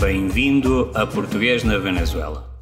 Bem-vindo 0.00 0.90
a 0.92 1.06
Português 1.06 1.62
na 1.62 1.78
Venezuela. 1.78 2.52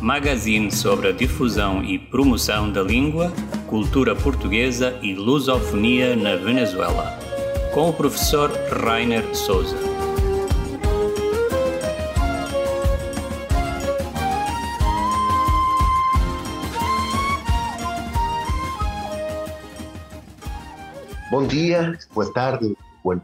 Magazine 0.00 0.70
sobre 0.70 1.08
a 1.08 1.12
difusão 1.12 1.82
e 1.82 1.98
promoção 1.98 2.70
da 2.70 2.80
língua, 2.80 3.32
cultura 3.66 4.14
portuguesa 4.14 4.96
e 5.02 5.12
lusofonia 5.12 6.14
na 6.14 6.36
Venezuela. 6.36 7.18
Com 7.74 7.90
o 7.90 7.92
professor 7.92 8.52
Rainer 8.70 9.34
Souza. 9.34 9.76
Bom 21.32 21.48
dia, 21.48 21.98
boa 22.14 22.32
tarde, 22.32 22.76
boa, 23.02 23.20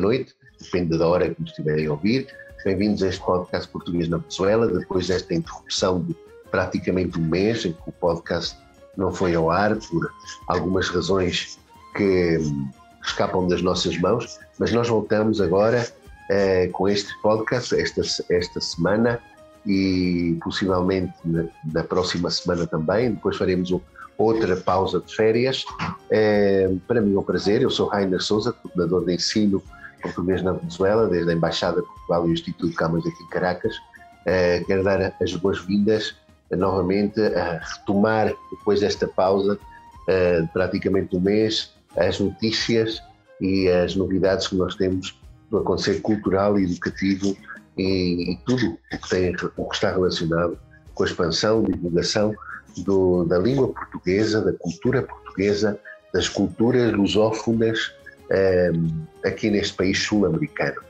noite, 0.00 0.34
depende 0.60 0.98
da 0.98 1.06
hora 1.06 1.32
que 1.32 1.40
nos 1.40 1.50
estiverem 1.50 1.86
a 1.86 1.92
ouvir. 1.92 2.26
Bem-vindos 2.64 3.02
a 3.02 3.08
este 3.08 3.20
podcast 3.22 3.68
Português 3.68 4.08
na 4.08 4.16
Venezuela, 4.16 4.66
depois 4.66 5.06
desta 5.06 5.34
interrupção 5.34 6.00
de 6.00 6.16
praticamente 6.50 7.18
um 7.18 7.22
mês, 7.22 7.62
em 7.66 7.74
que 7.74 7.78
o 7.86 7.92
podcast 7.92 8.56
não 8.96 9.12
foi 9.12 9.34
ao 9.34 9.50
ar 9.50 9.76
por 9.76 10.10
algumas 10.48 10.88
razões 10.88 11.58
que 11.94 12.38
hum, 12.38 12.70
escapam 13.04 13.46
das 13.46 13.60
nossas 13.60 13.98
mãos, 13.98 14.38
mas 14.58 14.72
nós 14.72 14.88
voltamos 14.88 15.42
agora 15.42 15.86
eh, 16.30 16.68
com 16.68 16.88
este 16.88 17.12
podcast 17.20 17.78
esta, 17.78 18.00
esta 18.30 18.60
semana 18.62 19.20
e 19.66 20.38
possivelmente 20.42 21.12
na, 21.22 21.44
na, 21.70 21.84
próxima 21.84 22.30
semana 22.30 22.66
também. 22.66 23.10
Depois 23.10 23.36
faremos 23.36 23.78
outra 24.16 24.56
pausa 24.56 25.00
de 25.00 25.14
férias. 25.14 25.66
Eh, 26.10 26.72
para 26.88 27.02
mim 27.02 27.14
é 27.14 27.18
um 27.18 27.22
prazer, 27.22 27.60
eu 27.60 27.68
sou 27.68 27.88
Rainer 27.88 28.22
Souza, 28.22 28.54
coordenador 28.54 29.04
de 29.04 29.14
ensino 29.16 29.62
português 30.04 30.42
na 30.42 30.52
Venezuela, 30.52 31.08
desde 31.08 31.30
a 31.30 31.34
Embaixada 31.34 31.80
de 31.80 31.86
Portugal 31.86 32.26
e 32.26 32.30
o 32.30 32.32
Instituto 32.32 32.76
Camões 32.76 33.06
aqui 33.06 33.22
em 33.22 33.28
Caracas. 33.28 33.76
Uh, 33.76 34.64
quero 34.66 34.84
dar 34.84 35.14
as 35.20 35.34
boas-vindas 35.34 36.14
uh, 36.50 36.56
novamente 36.56 37.20
a 37.20 37.58
retomar, 37.58 38.32
depois 38.50 38.80
desta 38.80 39.08
pausa, 39.08 39.54
uh, 39.54 40.48
praticamente 40.52 41.16
um 41.16 41.20
mês, 41.20 41.72
as 41.96 42.20
notícias 42.20 43.02
e 43.40 43.68
as 43.68 43.96
novidades 43.96 44.48
que 44.48 44.56
nós 44.56 44.74
temos 44.74 45.18
do 45.50 45.58
acontecer 45.58 46.00
cultural 46.00 46.58
e 46.58 46.64
educativo 46.64 47.36
e, 47.76 48.32
e 48.32 48.36
tudo 48.46 48.78
o 48.92 48.98
que, 48.98 49.08
tem, 49.08 49.34
o 49.56 49.68
que 49.68 49.74
está 49.74 49.90
relacionado 49.90 50.58
com 50.94 51.02
a 51.02 51.06
expansão, 51.06 51.62
divulgação 51.62 52.34
do, 52.78 53.24
da 53.24 53.38
língua 53.38 53.68
portuguesa, 53.68 54.40
da 54.40 54.52
cultura 54.52 55.02
portuguesa, 55.02 55.78
das 56.12 56.28
culturas 56.28 56.92
lusófonas 56.92 57.92
aqui 59.24 59.50
neste 59.50 59.74
país 59.74 59.98
sul-americano. 60.02 60.80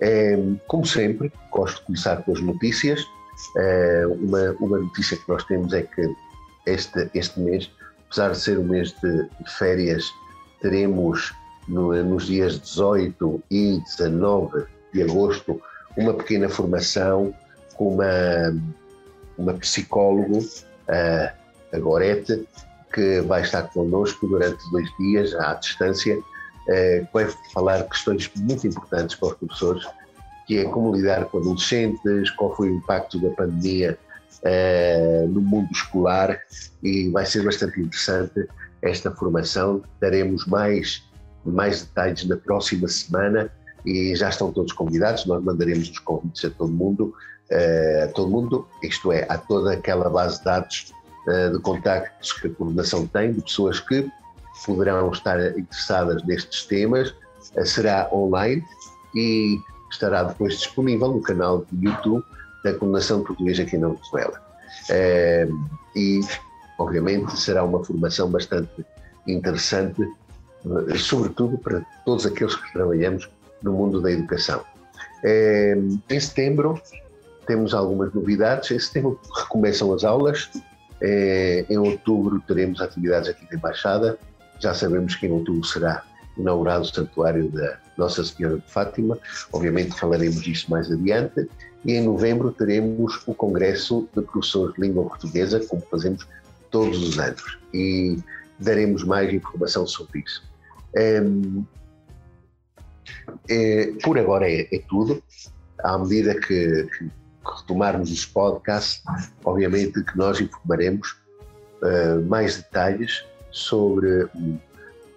Ehm, 0.00 0.56
como 0.66 0.86
sempre, 0.86 1.32
gosto 1.50 1.78
de 1.78 1.86
começar 1.86 2.22
com 2.22 2.32
as 2.32 2.40
notícias. 2.40 3.04
Ehm, 3.56 4.12
uma, 4.12 4.50
uma 4.60 4.78
notícia 4.78 5.16
que 5.16 5.28
nós 5.28 5.44
temos 5.44 5.72
é 5.72 5.82
que 5.82 6.14
este, 6.66 7.10
este 7.14 7.40
mês, 7.40 7.70
apesar 8.06 8.30
de 8.30 8.38
ser 8.38 8.58
um 8.58 8.64
mês 8.64 8.94
de 9.02 9.28
férias, 9.58 10.04
teremos 10.60 11.32
no, 11.66 11.92
nos 12.04 12.26
dias 12.26 12.60
18 12.60 13.42
e 13.50 13.80
19 13.80 14.64
de 14.92 15.02
agosto 15.02 15.60
uma 15.96 16.14
pequena 16.14 16.48
formação 16.48 17.34
com 17.74 17.94
uma, 17.94 18.62
uma 19.36 19.54
psicólogo, 19.54 20.38
a 20.88 21.78
Gorete, 21.78 22.46
que 22.92 23.20
vai 23.22 23.42
estar 23.42 23.62
connosco 23.64 24.26
durante 24.26 24.58
dois 24.70 24.88
dias 24.98 25.34
à 25.34 25.54
distância 25.54 26.18
eh, 26.68 27.06
vai 27.12 27.26
falar 27.54 27.82
questões 27.84 28.30
muito 28.36 28.66
importantes 28.66 29.16
para 29.16 29.28
os 29.28 29.34
professores, 29.34 29.86
que 30.46 30.58
é 30.58 30.64
como 30.64 30.94
lidar 30.94 31.24
com 31.26 31.38
adolescentes, 31.38 32.30
qual 32.32 32.54
foi 32.54 32.70
o 32.70 32.76
impacto 32.76 33.18
da 33.18 33.30
pandemia 33.30 33.98
eh, 34.42 35.24
no 35.28 35.40
mundo 35.40 35.70
escolar 35.72 36.38
e 36.82 37.08
vai 37.08 37.24
ser 37.24 37.42
bastante 37.42 37.80
interessante 37.80 38.46
esta 38.82 39.10
formação. 39.10 39.82
Daremos 39.98 40.46
mais, 40.46 41.02
mais 41.44 41.82
detalhes 41.82 42.24
na 42.26 42.36
próxima 42.36 42.86
semana 42.86 43.50
e 43.86 44.14
já 44.14 44.28
estão 44.28 44.52
todos 44.52 44.72
convidados. 44.74 45.24
Nós 45.24 45.42
mandaremos 45.42 45.88
os 45.88 45.98
convites 46.00 46.44
a 46.44 46.50
todo 46.50 46.70
mundo, 46.70 47.14
eh, 47.50 48.02
a 48.04 48.12
todo 48.12 48.30
mundo, 48.30 48.68
isto 48.82 49.10
é, 49.10 49.26
a 49.28 49.38
toda 49.38 49.72
aquela 49.72 50.10
base 50.10 50.38
de 50.38 50.44
dados 50.44 50.94
de 51.52 51.58
contactos 51.58 52.32
que 52.32 52.46
a 52.46 52.50
coordenação 52.50 53.06
tem, 53.06 53.34
de 53.34 53.42
pessoas 53.42 53.80
que 53.80 54.10
poderão 54.64 55.10
estar 55.10 55.40
interessadas 55.58 56.22
nestes 56.24 56.64
temas, 56.64 57.14
eh, 57.54 57.64
será 57.64 58.08
online 58.12 58.64
e 59.14 59.58
estará 59.90 60.24
depois 60.24 60.58
disponível 60.58 61.08
no 61.08 61.22
canal 61.22 61.64
de 61.70 61.86
YouTube 61.86 62.24
da 62.64 62.74
Coordenação 62.74 63.22
Portuguesa 63.22 63.62
aqui 63.62 63.78
na 63.78 63.88
Venezuela. 63.88 64.42
Eh, 64.90 65.48
e, 65.96 66.20
obviamente, 66.78 67.38
será 67.38 67.64
uma 67.64 67.84
formação 67.84 68.30
bastante 68.30 68.84
interessante, 69.26 70.02
eh, 70.02 70.96
sobretudo 70.96 71.58
para 71.58 71.84
todos 72.04 72.26
aqueles 72.26 72.54
que 72.54 72.72
trabalhamos 72.72 73.28
no 73.62 73.72
mundo 73.72 74.00
da 74.00 74.10
educação. 74.10 74.62
Em 75.24 76.20
setembro 76.20 76.80
temos 77.44 77.74
algumas 77.74 78.14
novidades. 78.14 78.70
Em 78.70 78.78
setembro 78.78 79.20
recomeçam 79.34 79.92
as 79.92 80.04
aulas. 80.04 80.48
Em 81.02 81.76
outubro 81.76 82.40
teremos 82.46 82.80
atividades 82.80 83.28
aqui 83.28 83.44
da 83.50 83.56
Embaixada 83.56 84.16
já 84.60 84.74
sabemos 84.74 85.14
que 85.14 85.26
em 85.26 85.32
outubro 85.32 85.64
será 85.64 86.04
inaugurado 86.36 86.82
o 86.82 86.86
Santuário 86.86 87.50
da 87.50 87.78
Nossa 87.96 88.24
Senhora 88.24 88.58
de 88.58 88.70
Fátima, 88.70 89.18
obviamente 89.52 89.98
falaremos 89.98 90.40
disso 90.42 90.70
mais 90.70 90.90
adiante, 90.90 91.48
e 91.84 91.92
em 91.92 92.02
novembro 92.02 92.52
teremos 92.52 93.22
o 93.26 93.34
Congresso 93.34 94.08
de 94.14 94.22
Professores 94.22 94.74
de 94.74 94.82
Língua 94.82 95.04
Portuguesa, 95.04 95.60
como 95.66 95.82
fazemos 95.90 96.26
todos 96.70 97.02
os 97.02 97.18
anos, 97.18 97.58
e 97.72 98.18
daremos 98.58 99.04
mais 99.04 99.32
informação 99.32 99.86
sobre 99.86 100.20
isso. 100.20 100.42
é, 103.48 103.92
por 104.02 104.18
agora 104.18 104.50
é, 104.50 104.68
é, 104.72 104.82
tudo. 104.88 105.22
À 105.82 105.96
medida 105.98 106.34
que, 106.34 106.88
que, 106.98 107.10
retomarmos 107.44 108.10
os 108.10 108.26
podcasts, 108.26 109.02
obviamente 109.44 110.02
que 110.02 110.18
nós 110.18 110.40
informaremos 110.40 111.16
uh, 111.82 112.20
mais 112.26 112.56
detalhes 112.56 113.24
sobre 113.50 114.28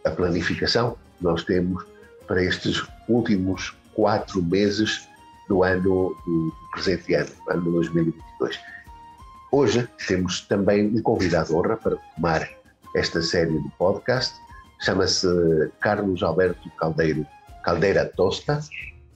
a 0.05 0.09
planificação 0.11 0.97
que 1.17 1.23
nós 1.23 1.43
temos 1.43 1.85
para 2.27 2.43
estes 2.43 2.83
últimos 3.07 3.75
quatro 3.93 4.41
meses 4.41 5.07
do 5.47 5.63
ano 5.63 6.15
do 6.25 6.53
presente 6.73 7.13
ano, 7.13 7.31
ano 7.49 7.71
2022. 7.71 8.59
Hoje 9.51 9.87
temos 10.07 10.41
também 10.41 10.87
um 10.87 11.01
convidado 11.01 11.55
honra 11.55 11.75
para 11.75 11.97
tomar 12.15 12.49
esta 12.95 13.21
série 13.21 13.51
de 13.51 13.69
podcast. 13.77 14.33
Chama-se 14.81 15.27
Carlos 15.81 16.23
Alberto 16.23 16.69
Caldeiro, 16.79 17.25
Caldeira 17.63 18.05
Tosta, 18.15 18.61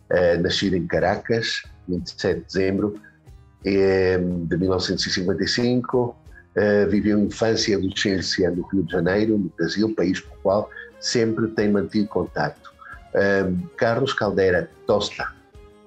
eh, 0.09 0.37
nascido 0.37 0.75
em 0.75 0.85
Caracas, 0.85 1.63
27 1.87 2.39
de 2.39 2.45
dezembro 2.45 2.99
eh, 3.63 4.17
de 4.17 4.57
1955, 4.57 6.15
Uh, 6.55 6.89
viveu 6.89 7.19
infância 7.19 7.73
e 7.73 7.75
adolescência 7.75 8.49
no 8.49 8.65
Rio 8.67 8.83
de 8.83 8.91
Janeiro, 8.93 9.37
no 9.37 9.51
Brasil, 9.57 9.93
país 9.93 10.21
com 10.21 10.33
o 10.33 10.37
qual 10.41 10.69
sempre 11.01 11.47
tem 11.49 11.69
mantido 11.69 12.07
contato. 12.07 12.71
Uh, 13.13 13.67
Carlos 13.77 14.13
Caldeira 14.13 14.69
Tosta. 14.87 15.27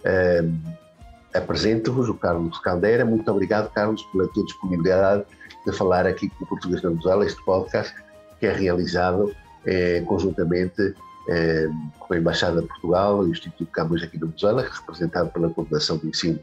Uh, 0.01 0.79
Apresento-vos 1.35 2.09
o 2.09 2.15
Carlos 2.15 2.59
Caldeira. 2.61 3.05
Muito 3.05 3.31
obrigado, 3.31 3.71
Carlos, 3.73 4.03
pela 4.05 4.27
tua 4.29 4.45
disponibilidade 4.45 5.25
de 5.67 5.73
falar 5.73 6.07
aqui 6.07 6.29
com 6.31 6.45
o 6.45 6.49
Português 6.49 6.81
da 6.81 6.89
Venezuela, 6.89 7.25
este 7.25 7.45
podcast 7.45 7.95
que 8.41 8.47
é 8.47 8.53
realizado 8.53 9.35
eh, 9.67 10.03
conjuntamente 10.07 10.95
com 11.99 12.15
a 12.15 12.17
Embaixada 12.17 12.63
de 12.63 12.67
Portugal 12.67 13.25
e 13.25 13.29
o 13.29 13.31
Instituto 13.33 13.71
Camões 13.71 14.03
aqui 14.03 14.17
da 14.17 14.27
Venezuela, 14.27 14.63
representado 14.63 15.29
pela 15.31 15.51
Coordenação 15.51 15.99
de 15.99 16.09
Ensino, 16.09 16.41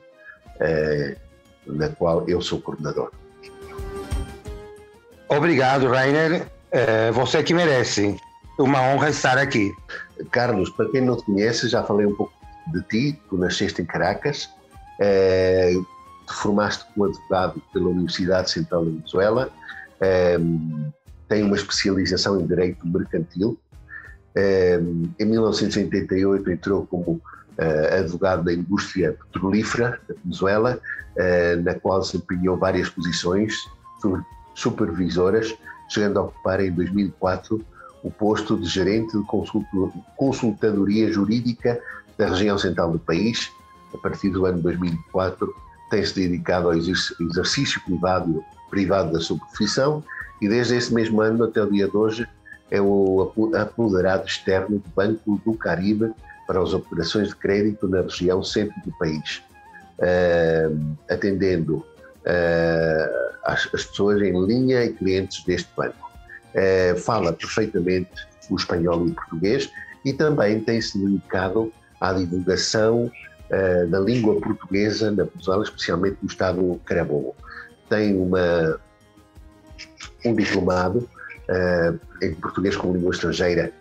na 1.65 1.89
qual 1.89 2.29
eu 2.29 2.39
sou 2.39 2.61
coordenador. 2.61 3.11
Obrigado, 5.29 5.87
Rainer. 5.87 6.47
É 6.71 7.11
você 7.11 7.41
que 7.41 7.53
merece. 7.53 8.19
Uma 8.57 8.81
honra 8.81 9.09
estar 9.09 9.37
aqui. 9.37 9.71
Carlos, 10.31 10.69
para 10.69 10.89
quem 10.89 11.01
não 11.01 11.17
te 11.17 11.23
conhece, 11.23 11.67
já 11.67 11.83
falei 11.83 12.05
um 12.05 12.15
pouco 12.15 12.33
de 12.67 12.81
ti. 12.83 13.21
Tu 13.29 13.37
nasceste 13.37 13.81
em 13.81 13.85
Caracas, 13.85 14.49
é, 14.99 15.71
te 16.27 16.33
formaste 16.33 16.85
como 16.93 17.07
advogado 17.07 17.61
pela 17.73 17.89
Universidade 17.89 18.49
Central 18.49 18.85
da 18.85 18.91
Venezuela, 18.91 19.51
é, 19.99 20.37
tem 21.27 21.43
uma 21.43 21.55
especialização 21.55 22.39
em 22.39 22.45
Direito 22.45 22.87
Mercantil. 22.87 23.57
É, 24.35 24.79
em 25.19 25.25
1988 25.25 26.51
entrou 26.51 26.85
como 26.85 27.21
é, 27.57 27.99
advogado 27.99 28.43
da 28.43 28.53
indústria 28.53 29.17
petrolífera 29.33 29.99
da 30.07 30.15
Venezuela, 30.23 30.79
é, 31.15 31.55
na 31.55 31.73
qual 31.73 31.99
desempenhou 32.01 32.57
várias 32.57 32.89
posições, 32.89 33.53
supervisoras, 34.55 35.53
chegando 35.89 36.19
a 36.19 36.23
ocupar 36.23 36.59
em 36.61 36.71
2004 36.71 37.63
o 38.03 38.11
posto 38.11 38.57
de 38.57 38.67
gerente 38.67 39.17
de 39.17 39.23
consultadoria 40.15 41.11
jurídica 41.11 41.79
da 42.17 42.27
região 42.27 42.57
central 42.57 42.91
do 42.91 42.99
país, 42.99 43.51
a 43.93 43.97
partir 43.97 44.29
do 44.29 44.45
ano 44.45 44.61
2004, 44.61 45.53
tem-se 45.89 46.15
dedicado 46.15 46.67
ao 46.67 46.73
exercício 46.73 47.81
privado, 47.83 48.43
privado 48.69 49.11
da 49.11 49.19
sua 49.19 49.37
profissão 49.37 50.03
e 50.41 50.47
desde 50.47 50.75
esse 50.75 50.93
mesmo 50.93 51.21
ano 51.21 51.43
até 51.43 51.61
o 51.61 51.71
dia 51.71 51.87
de 51.87 51.95
hoje 51.95 52.27
é 52.69 52.81
o 52.81 53.31
apoderado 53.55 54.27
externo 54.27 54.79
do 54.79 54.89
Banco 54.95 55.41
do 55.45 55.53
Caribe 55.53 56.11
para 56.47 56.61
as 56.61 56.73
operações 56.73 57.29
de 57.29 57.35
crédito 57.35 57.87
na 57.87 58.01
região 58.01 58.43
centro 58.43 58.75
do 58.85 58.91
país, 58.97 59.41
uh, 59.99 60.95
atendendo 61.09 61.85
uh, 62.25 63.35
as, 63.43 63.67
as, 63.73 63.85
pessoas 63.85 64.21
em 64.21 64.45
linha 64.45 64.83
e 64.85 64.93
clientes 64.93 65.43
deste 65.43 65.69
banco. 65.75 66.11
Uh, 66.53 66.97
fala 66.97 67.33
perfeitamente 67.33 68.11
o 68.49 68.55
espanhol 68.55 69.07
e 69.07 69.11
o 69.11 69.13
português 69.13 69.69
e 70.03 70.13
também 70.13 70.59
tem 70.59 70.79
se 70.79 70.97
dedicado 70.97 71.71
à 71.99 72.13
divulgação 72.13 73.11
da 73.89 73.99
língua 73.99 74.41
portuguesa 74.41 75.11
na 75.11 75.23
Venezuela, 75.23 75.63
especialmente 75.63 76.17
no 76.21 76.27
estado 76.27 76.81
Carabobo. 76.83 77.35
Tem 77.89 78.15
uma, 78.15 78.79
um 80.25 80.35
diplomado 80.35 81.07
em 82.21 82.33
português 82.35 82.75
como 82.75 82.93
língua 82.93 83.11
estrangeira 83.11 83.71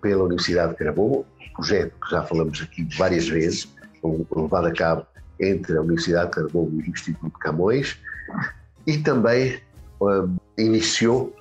pela 0.00 0.24
Universidade 0.24 0.72
de 0.72 0.78
Carabobo, 0.78 1.26
projeto 1.60 1.92
que 2.02 2.10
já 2.10 2.22
falamos 2.22 2.62
aqui 2.62 2.88
várias 2.96 3.28
vezes, 3.28 3.68
levado 4.34 4.66
a 4.66 4.72
cabo 4.72 5.06
entre 5.40 5.76
a 5.76 5.80
Universidade 5.80 6.30
de 6.30 6.36
Carbono 6.36 6.80
e 6.80 6.88
o 6.88 6.90
Instituto 6.90 7.38
Camões, 7.38 7.98
e 8.86 8.98
também 8.98 9.60
um, 10.00 10.36
iniciou 10.58 11.34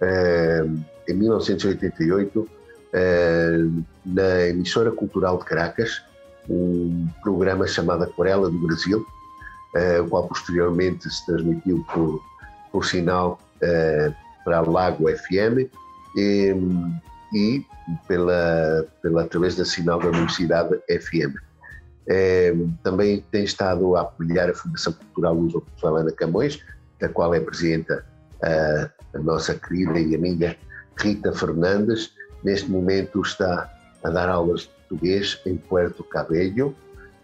um, 0.00 0.82
em 1.08 1.14
1988 1.14 2.48
um, 2.94 3.84
na 4.06 4.46
emissora 4.46 4.90
cultural 4.90 5.38
de 5.38 5.44
Caracas 5.44 6.02
um 6.48 7.08
programa 7.22 7.66
chamado 7.66 8.04
Aquarela 8.04 8.50
do 8.50 8.58
Brasil, 8.58 9.06
o 10.04 10.08
qual 10.08 10.26
posteriormente 10.26 11.08
se 11.08 11.24
transmitiu 11.24 11.86
por, 11.94 12.20
por 12.72 12.84
sinal 12.84 13.38
para 14.44 14.58
a 14.58 14.60
Lago 14.60 15.06
FM 15.08 15.70
e, 16.16 16.54
e 17.32 17.64
pela, 18.06 18.86
pela, 19.00 19.22
através 19.22 19.56
da 19.56 19.64
sinal 19.64 19.98
da 19.98 20.08
Universidade 20.08 20.76
FM. 20.88 21.36
É, 22.08 22.54
também 22.82 23.24
tem 23.30 23.44
estado 23.44 23.96
a 23.96 24.02
apoiar 24.02 24.50
a 24.50 24.54
Fundação 24.54 24.92
Cultural 24.92 25.34
Luso 25.34 25.64
Ana 25.82 26.12
Camões, 26.12 26.60
da 27.00 27.08
qual 27.08 27.34
é 27.34 27.40
presidenta 27.40 28.04
a, 28.42 28.90
a 29.14 29.18
nossa 29.20 29.54
querida 29.54 29.98
e 29.98 30.14
amiga 30.14 30.56
Rita 30.98 31.32
Fernandes. 31.32 32.12
Neste 32.42 32.70
momento 32.70 33.22
está 33.22 33.70
a 34.02 34.10
dar 34.10 34.28
aulas 34.28 34.62
de 34.62 34.68
português 34.68 35.40
em 35.46 35.56
Puerto 35.56 36.02
Cabello. 36.04 36.74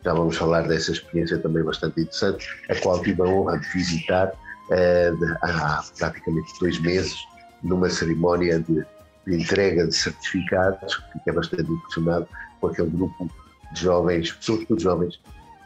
Já 0.05 0.15
vamos 0.15 0.37
falar 0.37 0.69
dessa 0.69 0.93
experiência 0.93 1.39
também 1.39 1.65
bastante 1.65 2.01
interessante, 2.01 2.47
a 2.71 2.75
qual 2.77 3.03
tive 3.03 3.21
a 3.21 3.25
honra 3.25 3.59
de 3.59 3.69
visitar 3.69 4.33
é, 4.71 5.11
há 5.43 5.83
praticamente 5.99 6.53
dois 6.61 6.79
meses, 6.81 7.17
numa 7.63 7.91
cerimónia 7.91 8.61
de 8.61 8.87
de 9.29 9.37
entrega 9.37 9.87
de 9.87 9.95
certificados, 9.95 10.95
fiquei 11.13 11.33
bastante 11.33 11.71
impressionado 11.71 12.27
com 12.61 12.67
aquele 12.69 12.89
grupo 12.89 13.31
jovens, 13.75 14.37
sobretudo 14.41 14.81
jovens, 14.81 15.21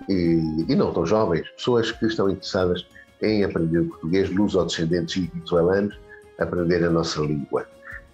e, 0.08 0.64
e 0.68 0.74
não 0.74 0.92
tão 0.92 1.06
jovens, 1.06 1.48
pessoas 1.50 1.90
que 1.92 2.06
estão 2.06 2.28
interessadas 2.28 2.86
em 3.22 3.44
aprender 3.44 3.82
português, 3.84 4.30
luso-descendentes 4.30 5.16
e 5.16 5.30
venezuelanos, 5.32 5.98
aprender 6.38 6.84
a 6.84 6.90
nossa 6.90 7.20
língua. 7.20 7.66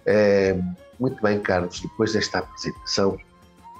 É, 0.05 0.59
muito 0.99 1.21
bem, 1.21 1.39
Carlos, 1.39 1.79
depois 1.79 2.13
desta 2.13 2.39
apresentação 2.39 3.17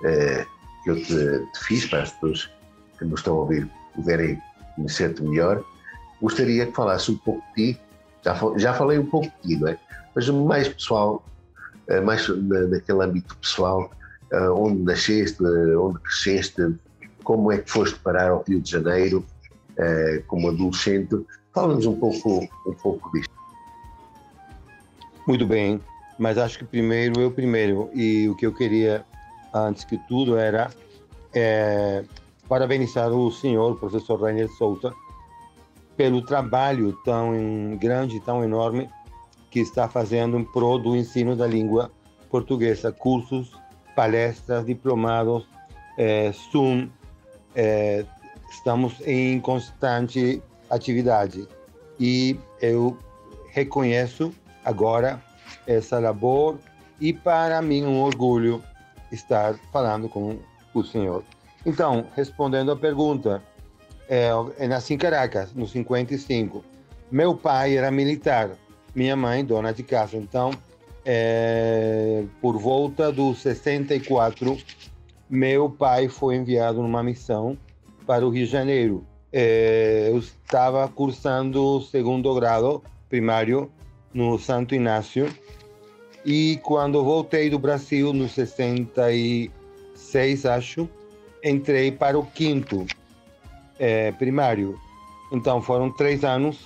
é, 0.04 0.46
que 0.84 0.90
eu 0.90 0.96
te, 0.96 1.06
te, 1.06 1.60
fiz, 1.66 1.86
para 1.86 2.04
as 2.04 2.12
pessoas 2.14 2.50
que 2.98 3.06
nos 3.06 3.20
estão 3.20 3.36
a 3.36 3.40
ouvir 3.42 3.70
puderem 3.96 4.42
conhecer-te 4.76 5.22
melhor, 5.22 5.64
gostaria 6.22 6.66
que 6.66 6.74
falasse 6.74 7.12
um 7.12 7.18
pouco 7.18 7.44
de 7.56 7.74
ti. 7.74 7.82
Já, 8.24 8.36
já 8.58 8.74
falei 8.74 8.98
um 8.98 9.06
pouco 9.06 9.28
de 9.28 9.56
ti, 9.56 9.60
não 9.60 9.68
é? 9.68 9.78
Mas 10.16 10.28
mais 10.30 10.68
pessoal, 10.68 11.24
eh, 11.88 12.02
mais 12.02 12.28
naquele 12.28 13.04
âmbito 13.04 13.38
pessoal, 13.38 13.92
onde 14.34 14.84
nasceste, 14.84 15.44
onde 15.44 16.00
cresceste, 16.00 16.76
como 17.24 17.52
é 17.52 17.58
que 17.58 17.70
foste 17.70 18.00
parar 18.00 18.30
ao 18.30 18.44
Rio 18.48 18.62
de 18.62 18.72
Janeiro 18.72 19.26
eh, 19.78 20.24
como 20.28 20.50
adolescente. 20.50 21.16
Fala-nos 21.54 21.86
um 21.86 21.96
pouco, 21.96 22.48
um 22.66 22.74
pouco 22.74 23.12
disto. 23.14 23.34
Muito 25.26 25.46
bem, 25.46 25.80
mas 26.18 26.38
acho 26.38 26.60
que 26.60 26.66
primeiro 26.66 27.22
eu 27.22 27.32
primeiro, 27.32 27.90
e 27.94 28.28
o 28.28 28.36
que 28.36 28.46
eu 28.46 28.54
queria, 28.54 29.06
antes 29.54 29.86
que 29.86 29.98
tudo, 30.08 30.38
era 30.38 30.70
é, 31.34 32.04
parabenizar 32.48 33.10
o 33.12 33.32
senhor, 33.32 33.72
o 33.72 33.76
professor 33.76 34.22
Rainer 34.22 34.50
Souza, 34.50 34.94
pelo 35.96 36.22
trabalho 36.26 36.92
tão 37.06 37.78
grande, 37.80 38.20
tão 38.20 38.44
enorme 38.44 38.90
que 39.50 39.60
está 39.60 39.88
fazendo 39.88 40.38
em 40.38 40.44
prol 40.44 40.78
do 40.78 40.96
ensino 40.96 41.36
da 41.36 41.48
língua 41.48 41.90
portuguesa, 42.30 42.92
cursos, 42.92 43.52
palestras, 44.00 44.66
diplomados, 44.66 45.46
é, 45.98 46.32
Zoom, 46.32 46.88
é, 47.54 48.06
estamos 48.50 48.94
em 49.06 49.42
constante 49.42 50.42
atividade 50.70 51.46
e 52.00 52.40
eu 52.62 52.98
reconheço 53.52 54.34
agora 54.64 55.22
essa 55.68 56.00
labor 56.00 56.58
e 56.98 57.12
para 57.12 57.62
mim 57.62 57.84
um 57.84 58.02
orgulho 58.02 58.64
estar 59.12 59.56
falando 59.70 60.08
com 60.08 60.38
o 60.74 60.82
senhor. 60.82 61.22
Então, 61.66 62.06
respondendo 62.16 62.72
à 62.72 62.78
pergunta, 62.78 63.44
é, 64.08 64.30
eu 64.30 64.56
nasci 64.70 64.94
em 64.94 64.98
Caracas, 64.98 65.54
no 65.54 65.68
55. 65.68 66.64
Meu 67.12 67.36
pai 67.36 67.76
era 67.76 67.92
militar, 67.92 68.52
minha 68.96 69.18
mãe, 69.18 69.44
dona 69.44 69.74
de 69.74 69.84
casa. 69.84 70.16
Então, 70.16 70.52
é, 71.12 72.24
por 72.40 72.60
volta 72.60 73.12
dos 73.12 73.40
64, 73.40 74.56
meu 75.28 75.68
pai 75.68 76.08
foi 76.08 76.36
enviado 76.36 76.84
numa 76.84 77.02
missão 77.02 77.58
para 78.06 78.24
o 78.24 78.30
Rio 78.30 78.46
de 78.46 78.52
Janeiro. 78.52 79.04
É, 79.34 80.10
eu 80.12 80.20
estava 80.20 80.88
cursando 80.88 81.82
segundo 81.82 82.32
grau 82.36 82.84
primário 83.10 83.72
no 84.14 84.38
Santo 84.38 84.76
Inácio 84.76 85.28
e 86.24 86.60
quando 86.62 87.04
voltei 87.04 87.50
do 87.50 87.58
Brasil 87.58 88.14
no 88.14 88.30
66, 88.30 90.46
acho, 90.46 90.88
entrei 91.44 91.92
para 91.92 92.20
o 92.20 92.24
quinto 92.24 92.86
é, 93.80 94.12
primário. 94.12 94.80
Então 95.32 95.60
foram 95.60 95.90
três 95.90 96.24
anos 96.24 96.64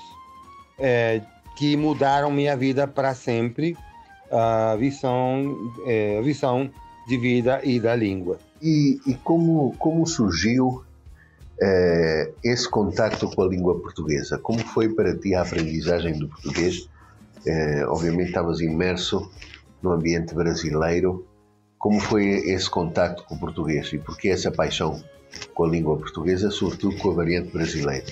é, 0.77 1.21
que 1.55 1.77
mudaram 1.77 2.29
minha 2.29 2.57
vida 2.57 2.85
para 2.85 3.15
sempre, 3.15 3.77
a 4.33 4.75
visão, 4.75 5.71
é, 5.85 6.17
a 6.17 6.21
visão 6.21 6.69
de 7.07 7.17
vida 7.17 7.61
e 7.63 7.79
da 7.79 7.95
língua. 7.95 8.39
E, 8.61 8.99
e 9.05 9.13
como, 9.13 9.75
como 9.77 10.07
surgiu 10.07 10.83
é, 11.61 12.31
esse 12.43 12.67
contato 12.67 13.29
com 13.29 13.43
a 13.43 13.47
língua 13.47 13.79
portuguesa? 13.79 14.37
Como 14.37 14.59
foi 14.59 14.89
para 14.89 15.15
ti 15.15 15.35
a 15.35 15.41
aprendizagem 15.41 16.17
do 16.17 16.27
português? 16.27 16.89
É, 17.45 17.85
obviamente 17.85 18.29
estavas 18.29 18.59
imerso 18.61 19.29
no 19.81 19.91
ambiente 19.91 20.33
brasileiro. 20.33 21.25
Como 21.77 21.99
foi 21.99 22.25
esse 22.25 22.69
contato 22.69 23.23
com 23.25 23.35
o 23.35 23.39
português 23.39 23.91
e 23.93 23.97
por 23.97 24.17
que 24.17 24.29
essa 24.29 24.49
paixão 24.49 25.03
com 25.53 25.65
a 25.65 25.69
língua 25.69 25.97
portuguesa, 25.97 26.49
sobretudo 26.49 26.97
com 26.97 27.11
a 27.11 27.13
variante 27.15 27.51
brasileira? 27.51 28.05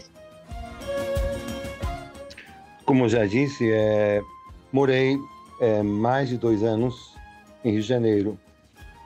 Como 2.85 3.07
já 3.07 3.25
disse, 3.25 3.71
é, 3.71 4.21
morei 4.73 5.17
é, 5.61 5.83
mais 5.83 6.27
de 6.27 6.37
dois 6.37 6.63
anos 6.63 7.15
em 7.63 7.71
Rio 7.71 7.81
de 7.81 7.87
Janeiro. 7.87 8.37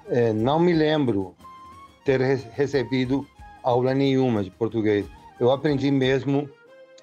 É, 0.08 0.32
não 0.32 0.58
me 0.58 0.74
lembro 0.74 1.36
ter 2.06 2.22
recebido 2.22 3.28
aula 3.62 3.94
nenhuma 3.94 4.44
de 4.44 4.50
português. 4.50 5.06
Eu 5.40 5.52
aprendi 5.52 5.92
mesmo 5.92 6.50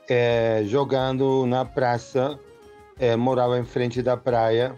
é, 0.08 0.62
jogando 0.64 1.44
na 1.46 1.64
praça, 1.64 2.38
é, 2.98 3.14
morava 3.14 3.58
em 3.58 3.64
frente 3.64 4.00
da 4.00 4.16
praia, 4.16 4.74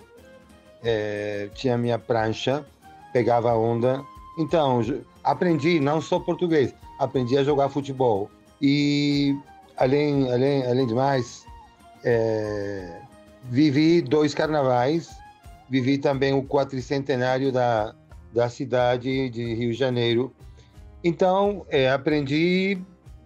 é, 0.82 1.48
tinha 1.54 1.78
minha 1.78 1.98
prancha, 1.98 2.66
pegava 3.12 3.54
onda. 3.54 4.02
Então, 4.38 4.80
aprendi 5.22 5.78
não 5.78 6.00
só 6.00 6.18
português, 6.18 6.74
aprendi 6.98 7.38
a 7.38 7.44
jogar 7.44 7.68
futebol. 7.68 8.28
E, 8.60 9.38
além, 9.76 10.32
além, 10.32 10.66
além 10.66 10.86
de 10.86 10.94
mais, 10.94 11.46
é, 12.02 13.00
vivi 13.50 14.00
dois 14.00 14.34
carnavais, 14.34 15.10
vivi 15.68 15.98
também 15.98 16.32
o 16.32 16.42
quatricentenário 16.42 17.52
da, 17.52 17.94
da 18.32 18.48
cidade 18.48 19.28
de 19.30 19.54
Rio 19.54 19.72
de 19.72 19.78
Janeiro. 19.78 20.32
Então, 21.02 21.66
é, 21.68 21.90
aprendi 21.90 22.78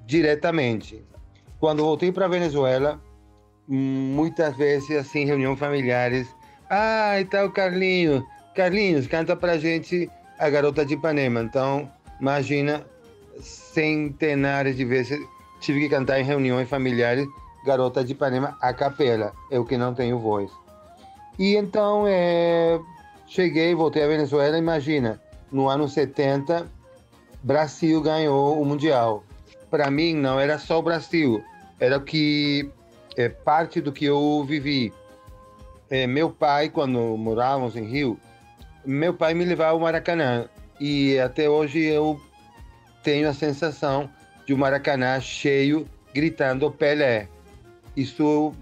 diretamente. 0.07 1.05
Quando 1.61 1.85
voltei 1.85 2.11
para 2.11 2.29
Venezuela, 2.29 3.01
muitas 3.67 4.57
vezes, 4.57 4.91
assim, 4.97 5.25
reunião 5.25 5.57
familiares, 5.57 6.27
ah, 6.71 7.21
e 7.21 7.25
tal, 7.25 7.51
Carlinhos, 7.51 8.23
Carlinhos, 8.55 9.07
canta 9.07 9.35
pra 9.37 9.59
gente 9.59 10.11
a 10.39 10.49
Garota 10.51 10.85
de 10.85 10.95
Ipanema. 10.95 11.43
Então, 11.43 11.91
imagina, 12.21 12.85
centenares 13.41 14.77
de 14.77 14.85
vezes 14.85 15.19
tive 15.61 15.81
que 15.81 15.89
cantar 15.89 16.21
em 16.21 16.25
reuniões 16.25 16.69
familiares 16.69 17.27
Garota 17.65 18.05
de 18.05 18.12
Ipanema 18.12 18.57
a 18.61 18.73
capela, 18.73 19.33
eu 19.50 19.65
que 19.65 19.77
não 19.77 19.95
tenho 19.95 20.19
voz. 20.19 20.50
E 21.38 21.57
então 21.57 22.05
é, 22.07 22.81
cheguei, 23.27 23.75
voltei 23.75 24.03
à 24.03 24.09
Venezuela, 24.09 24.59
imagina, 24.59 25.21
no 25.50 25.69
ano 25.69 25.88
70, 25.88 26.67
Brasil 27.43 28.00
ganhou 28.00 28.61
o 28.61 28.65
Mundial. 28.65 29.25
Para 29.71 29.91
mim 29.91 30.15
não 30.15 30.41
era 30.41 30.59
só 30.59 30.79
o 30.79 30.83
Brasil, 30.83 31.43
era 31.79 31.99
o 31.99 32.00
que 32.00 32.71
é 33.17 33.29
parte 33.29 33.81
do 33.81 33.93
que 33.93 34.05
eu 34.05 34.45
vivi. 34.45 34.93
É, 35.91 36.07
meu 36.07 36.31
pai, 36.31 36.69
quando 36.69 36.99
morávamos 37.17 37.77
em 37.77 37.85
Rio, 37.85 38.19
meu 38.85 39.15
pai 39.15 39.35
me 39.35 39.45
levava 39.45 39.73
ao 39.73 39.81
Maracanã 39.81 40.49
e 40.81 41.19
até 41.19 41.49
hoje 41.49 41.81
eu 41.81 42.21
tenho 43.03 43.29
a 43.29 43.35
sensação 43.35 44.09
de 44.47 44.55
um 44.55 44.57
Maracanã 44.57 45.21
cheio, 45.21 45.87
gritando 46.15 46.71
Pelé. 46.71 47.29
Isso, 47.99 48.52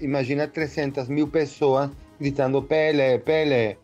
imagina 0.00 0.48
300 0.48 1.06
mil 1.08 1.28
pessoas 1.28 1.90
gritando 2.18 2.60
Pelé, 2.60 3.18
Pelé. 3.18 3.76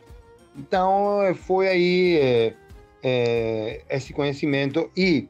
Então, 0.59 1.21
foi 1.47 1.69
aí 1.69 2.19
é, 2.21 2.55
é, 3.01 3.81
esse 3.89 4.13
conhecimento 4.13 4.91
e 4.97 5.29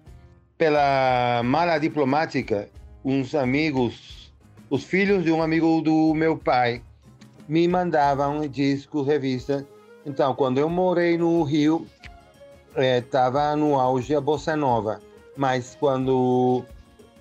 pela 0.56 1.42
mala 1.44 1.76
diplomática, 1.76 2.70
uns 3.04 3.34
amigos, 3.34 4.32
os 4.70 4.82
filhos 4.82 5.24
de 5.24 5.30
um 5.30 5.42
amigo 5.42 5.82
do 5.82 6.14
meu 6.14 6.38
pai, 6.38 6.82
me 7.46 7.68
mandavam 7.68 8.48
discos, 8.48 9.06
revistas. 9.06 9.62
Então, 10.06 10.34
quando 10.34 10.56
eu 10.56 10.70
morei 10.70 11.18
no 11.18 11.42
Rio, 11.42 11.86
estava 12.74 13.52
é, 13.52 13.56
no 13.56 13.78
auge 13.78 14.14
a 14.14 14.22
bossa 14.22 14.56
nova, 14.56 15.02
mas 15.36 15.76
quando 15.78 16.64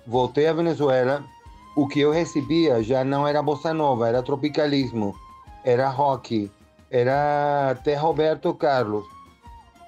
voltei 0.06 0.46
à 0.46 0.54
Venezuela, 0.54 1.22
o 1.80 1.88
que 1.88 2.00
eu 2.00 2.10
recebia 2.10 2.82
já 2.82 3.02
não 3.02 3.26
era 3.26 3.40
bossa 3.40 3.72
nova, 3.72 4.06
era 4.06 4.22
tropicalismo, 4.22 5.14
era 5.64 5.88
rock, 5.88 6.50
era 6.90 7.70
até 7.70 7.94
Roberto 7.94 8.52
Carlos. 8.52 9.06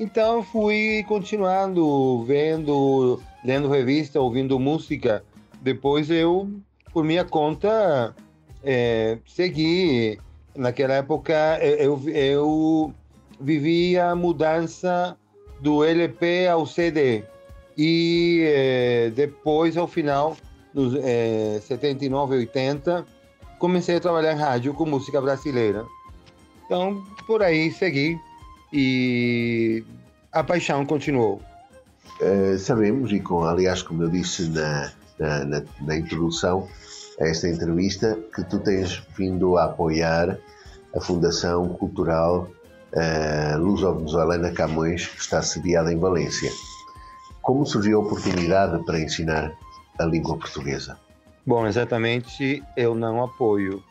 Então 0.01 0.43
fui 0.43 1.05
continuando 1.07 2.25
vendo, 2.25 3.21
lendo 3.45 3.69
revista, 3.69 4.19
ouvindo 4.19 4.59
música. 4.59 5.23
Depois 5.61 6.09
eu, 6.09 6.49
por 6.95 7.05
minha 7.05 7.27
conta, 7.27 8.17
é, 8.65 9.19
segui. 9.27 10.19
Naquela 10.57 10.95
época 10.95 11.59
eu, 11.61 12.01
eu 12.09 12.95
vivia 13.39 14.07
a 14.07 14.17
mudança 14.17 15.15
do 15.61 15.85
LP 15.85 16.49
ao 16.49 16.65
CD. 16.65 17.23
E 17.77 18.45
é, 18.47 19.11
depois, 19.15 19.77
ao 19.77 19.87
final, 19.87 20.39
nos 20.75 20.95
é, 20.97 21.61
79 21.67 22.35
e 22.35 22.39
80, 22.41 23.07
comecei 23.59 23.97
a 23.97 24.01
trabalhar 24.01 24.33
em 24.33 24.39
rádio 24.39 24.75
com 24.75 24.87
música 24.87 25.21
brasileira. 25.21 25.85
Então, 26.67 27.03
por 27.27 27.43
aí 27.43 27.71
segui 27.73 28.19
e 28.73 29.85
a 30.33 30.43
paixão 30.43 30.85
continuou. 30.87 31.41
Uh, 32.21 32.59
sabemos, 32.59 33.13
e 33.13 33.21
com, 33.21 33.45
aliás, 33.45 33.83
como 33.83 34.03
eu 34.05 34.09
disse 34.09 34.49
na, 34.49 34.93
na, 35.19 35.45
na, 35.45 35.63
na 35.81 35.97
introdução 35.97 36.69
a 37.21 37.27
esta 37.27 37.49
entrevista, 37.49 38.19
que 38.35 38.43
tu 38.45 38.59
tens 38.59 39.03
vindo 39.17 39.57
a 39.59 39.65
apoiar 39.65 40.39
a 40.95 41.01
Fundação 41.01 41.69
Cultural 41.71 42.49
uh, 42.93 43.59
Luso-Venezuelana 43.59 44.51
Camões, 44.53 45.07
que 45.07 45.21
está 45.21 45.43
sediada 45.43 45.93
em 45.93 45.99
Valência. 45.99 46.51
Como 47.43 47.67
surgiu 47.67 47.99
a 47.99 48.05
oportunidade 48.05 48.83
para 48.85 49.01
ensinar 49.01 49.53
a 49.99 50.05
língua 50.05 50.39
portuguesa? 50.39 50.99
Bom, 51.45 51.67
exatamente 51.67 52.63
eu 52.77 52.95
não 52.95 53.23
apoio. 53.23 53.83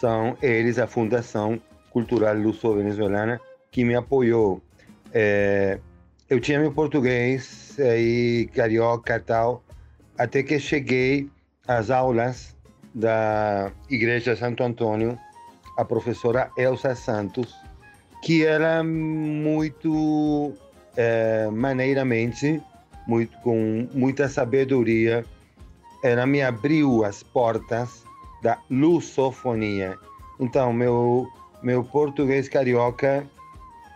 São 0.00 0.36
eles, 0.42 0.78
a 0.78 0.86
Fundação 0.86 1.60
Cultural 1.90 2.34
Luso-Venezuelana, 2.34 3.40
que 3.70 3.84
me 3.84 3.94
apoiou. 3.94 4.60
É, 5.12 5.78
eu 6.28 6.40
tinha 6.40 6.58
meu 6.58 6.72
português 6.72 7.76
aí, 7.78 8.48
carioca 8.54 9.20
tal, 9.20 9.62
até 10.18 10.42
que 10.42 10.58
cheguei 10.58 11.30
às 11.66 11.90
aulas 11.90 12.56
da 12.94 13.70
Igreja 13.88 14.34
Santo 14.34 14.62
Antônio, 14.62 15.18
a 15.76 15.84
professora 15.84 16.50
Elsa 16.56 16.94
Santos, 16.94 17.54
que 18.22 18.44
era 18.44 18.82
muito 18.82 20.54
é, 20.96 21.48
maneiramente, 21.52 22.62
muito, 23.06 23.36
com 23.38 23.88
muita 23.92 24.28
sabedoria, 24.28 25.24
ela 26.02 26.26
me 26.26 26.42
abriu 26.42 27.04
as 27.04 27.22
portas 27.22 28.04
da 28.42 28.58
lusofonia. 28.70 29.98
Então, 30.38 30.72
meu, 30.72 31.26
meu 31.62 31.82
português 31.82 32.48
carioca 32.48 33.26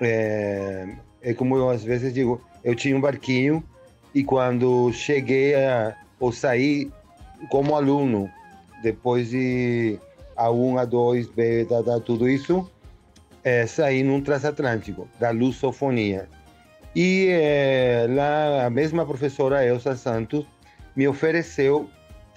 é, 0.01 0.89
é 1.21 1.35
como 1.35 1.57
eu 1.57 1.69
às 1.69 1.85
vezes 1.85 2.13
digo, 2.13 2.41
eu 2.65 2.75
tinha 2.75 2.97
um 2.97 3.01
barquinho 3.01 3.63
e 4.15 4.25
quando 4.25 4.93
cheguei 4.93 5.55
a, 5.55 5.97
ou 6.19 6.33
saí 6.33 6.91
como 7.51 7.77
aluno, 7.77 8.31
depois 8.83 9.31
de 9.31 9.99
A1, 10.37 10.87
A2, 10.87 11.31
B, 11.35 11.65
tá, 11.67 11.83
tá, 11.83 12.01
tudo 12.01 12.29
isso, 12.29 12.69
é, 13.45 13.67
saí 13.67 14.03
num 14.03 14.21
transatlântico, 14.21 15.09
da 15.19 15.31
lusofonia. 15.31 16.29
E 16.95 17.29
é, 17.31 18.07
lá 18.09 18.67
a 18.67 18.71
mesma 18.71 19.07
professora 19.07 19.65
Elsa 19.65 19.95
Santos 19.95 20.45
me 20.97 21.07
ofereceu 21.07 21.89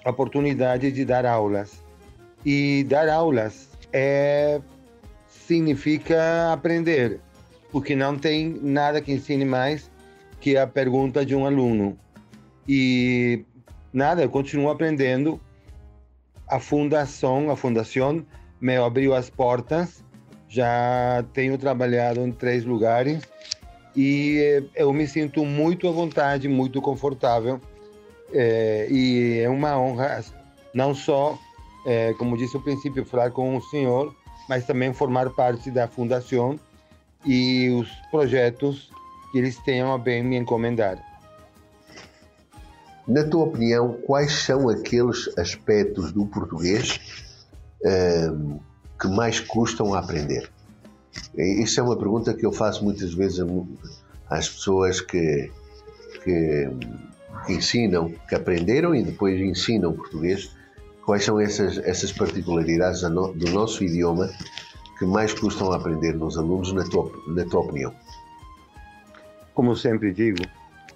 a 0.04 0.10
oportunidade 0.10 0.92
de 0.92 1.04
dar 1.04 1.26
aulas. 1.26 1.82
E 2.44 2.84
dar 2.84 3.08
aulas 3.08 3.70
é, 3.92 4.60
significa 5.28 6.52
aprender, 6.52 7.20
porque 7.72 7.96
não 7.96 8.16
tem 8.16 8.58
nada 8.62 9.00
que 9.00 9.12
ensine 9.12 9.44
mais 9.44 9.90
que 10.40 10.56
a 10.56 10.66
pergunta 10.66 11.24
de 11.24 11.34
um 11.34 11.46
aluno. 11.46 11.98
E 12.68 13.44
nada, 13.92 14.22
eu 14.22 14.28
continuo 14.28 14.70
aprendendo. 14.70 15.40
A 16.46 16.60
fundação, 16.60 17.50
a 17.50 17.56
fundação 17.56 18.24
me 18.60 18.76
abriu 18.76 19.14
as 19.14 19.30
portas. 19.30 20.04
Já 20.48 21.24
tenho 21.32 21.58
trabalhado 21.58 22.20
em 22.20 22.30
três 22.30 22.64
lugares 22.64 23.22
e 23.96 24.64
eu 24.74 24.92
me 24.92 25.06
sinto 25.06 25.44
muito 25.44 25.88
à 25.88 25.92
vontade, 25.92 26.48
muito 26.48 26.80
confortável. 26.82 27.60
É, 28.32 28.88
e 28.90 29.38
é 29.40 29.48
uma 29.48 29.78
honra, 29.78 30.24
não 30.72 30.94
só, 30.94 31.38
é, 31.86 32.12
como 32.14 32.36
disse 32.36 32.54
no 32.54 32.62
princípio, 32.62 33.04
falar 33.04 33.30
com 33.30 33.56
o 33.56 33.62
senhor, 33.62 34.14
mas 34.48 34.66
também 34.66 34.92
formar 34.92 35.30
parte 35.30 35.70
da 35.70 35.86
fundação 35.86 36.58
e 37.24 37.70
os 37.70 37.88
projetos 38.10 38.90
que 39.30 39.38
eles 39.38 39.56
tenham 39.58 39.92
a 39.92 39.98
bem 39.98 40.22
me 40.22 40.36
encomendar. 40.36 40.98
Na 43.06 43.22
tua 43.24 43.44
opinião, 43.44 44.00
quais 44.06 44.32
são 44.32 44.68
aqueles 44.68 45.28
aspectos 45.38 46.10
do 46.10 46.26
português 46.26 46.98
é, 47.84 48.28
que 48.98 49.08
mais 49.08 49.40
custam 49.40 49.94
a 49.94 49.98
aprender? 49.98 50.50
Isso 51.36 51.80
é 51.80 51.82
uma 51.82 51.96
pergunta 51.96 52.34
que 52.34 52.46
eu 52.46 52.52
faço 52.52 52.84
muitas 52.84 53.12
vezes 53.14 53.44
às 54.30 54.48
pessoas 54.48 55.00
que, 55.00 55.50
que, 56.22 56.68
ensinam, 57.48 58.12
que 58.28 58.34
aprenderam 58.34 58.94
e 58.94 59.02
depois 59.02 59.40
ensinam 59.40 59.92
português. 59.92 60.50
Quais 61.04 61.24
são 61.24 61.38
essas, 61.38 61.78
essas 61.78 62.12
particularidades 62.12 63.02
do 63.02 63.50
nosso 63.52 63.84
idioma 63.84 64.30
que 64.98 65.04
mais 65.04 65.34
custam 65.34 65.72
a 65.72 65.76
aprender 65.76 66.14
nos 66.14 66.38
alunos, 66.38 66.72
na 66.72 66.84
tua, 66.84 67.10
na 67.26 67.44
tua 67.44 67.60
opinião? 67.60 67.94
Como 69.52 69.72
eu 69.72 69.76
sempre 69.76 70.12
digo, 70.12 70.42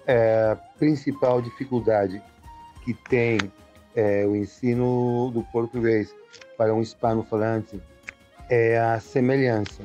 é, 0.07 0.51
a 0.51 0.55
principal 0.55 1.41
dificuldade 1.41 2.21
que 2.83 2.93
tem 2.93 3.37
é, 3.95 4.25
o 4.25 4.35
ensino 4.35 5.29
do 5.31 5.43
português 5.51 6.13
para 6.57 6.73
um 6.73 6.81
hispano-falante 6.81 7.79
é 8.49 8.79
a 8.79 8.99
semelhança 8.99 9.83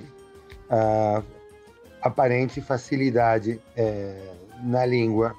aparente 2.03 2.61
facilidade 2.61 3.61
é, 3.77 4.17
na 4.63 4.85
língua, 4.85 5.35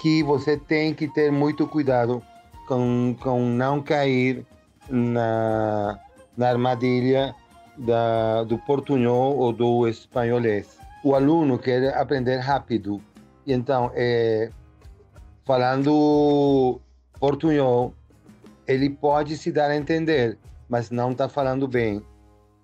que 0.00 0.22
você 0.22 0.56
tem 0.56 0.94
que 0.94 1.08
ter 1.08 1.30
muito 1.30 1.66
cuidado 1.66 2.22
com, 2.66 3.16
com 3.20 3.40
não 3.40 3.82
cair 3.82 4.46
na, 4.88 5.98
na 6.36 6.48
armadilha 6.48 7.34
da, 7.76 8.44
do 8.44 8.58
portunhol 8.58 9.36
ou 9.36 9.52
do 9.52 9.86
espanholês. 9.86 10.78
O 11.04 11.14
aluno 11.14 11.58
quer 11.58 11.96
aprender 11.96 12.38
rápido, 12.38 13.00
então, 13.46 13.90
é, 13.94 14.50
falando 15.44 16.80
portunhol, 17.18 17.94
ele 18.66 18.90
pode 18.90 19.36
se 19.36 19.50
dar 19.50 19.70
a 19.70 19.76
entender, 19.76 20.36
mas 20.68 20.90
não 20.90 21.12
está 21.12 21.28
falando 21.28 21.66
bem. 21.66 22.02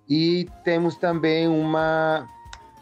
E 0.07 0.47
temos 0.63 0.95
também 0.95 1.47
uma 1.47 2.27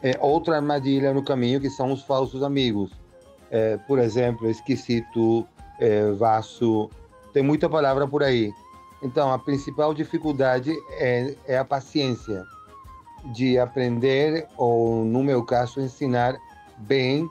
é, 0.02 0.18
outra 0.20 0.58
armadilha 0.58 1.14
no 1.14 1.24
caminho, 1.24 1.62
que 1.62 1.70
são 1.70 1.92
os 1.92 2.04
falsos 2.04 2.44
amigos. 2.44 2.92
é, 3.54 3.78
por 3.88 4.00
exemplo, 4.00 4.50
esquisito, 4.50 5.48
é, 5.80 6.12
vaso, 6.14 6.90
tem 7.32 7.44
muita 7.44 7.70
palavra 7.70 8.08
por 8.08 8.24
aí. 8.24 8.52
Então, 9.04 9.32
a 9.32 9.38
principal 9.38 9.94
dificuldade 9.94 10.74
é, 10.94 11.36
é 11.48 11.58
a 11.60 11.64
paciência 11.64 12.44
de 13.32 13.60
aprender, 13.60 14.48
ou 14.58 15.06
no 15.06 15.24
meu 15.24 15.44
caso, 15.46 15.80
ensinar 15.80 16.36
bem, 16.80 17.30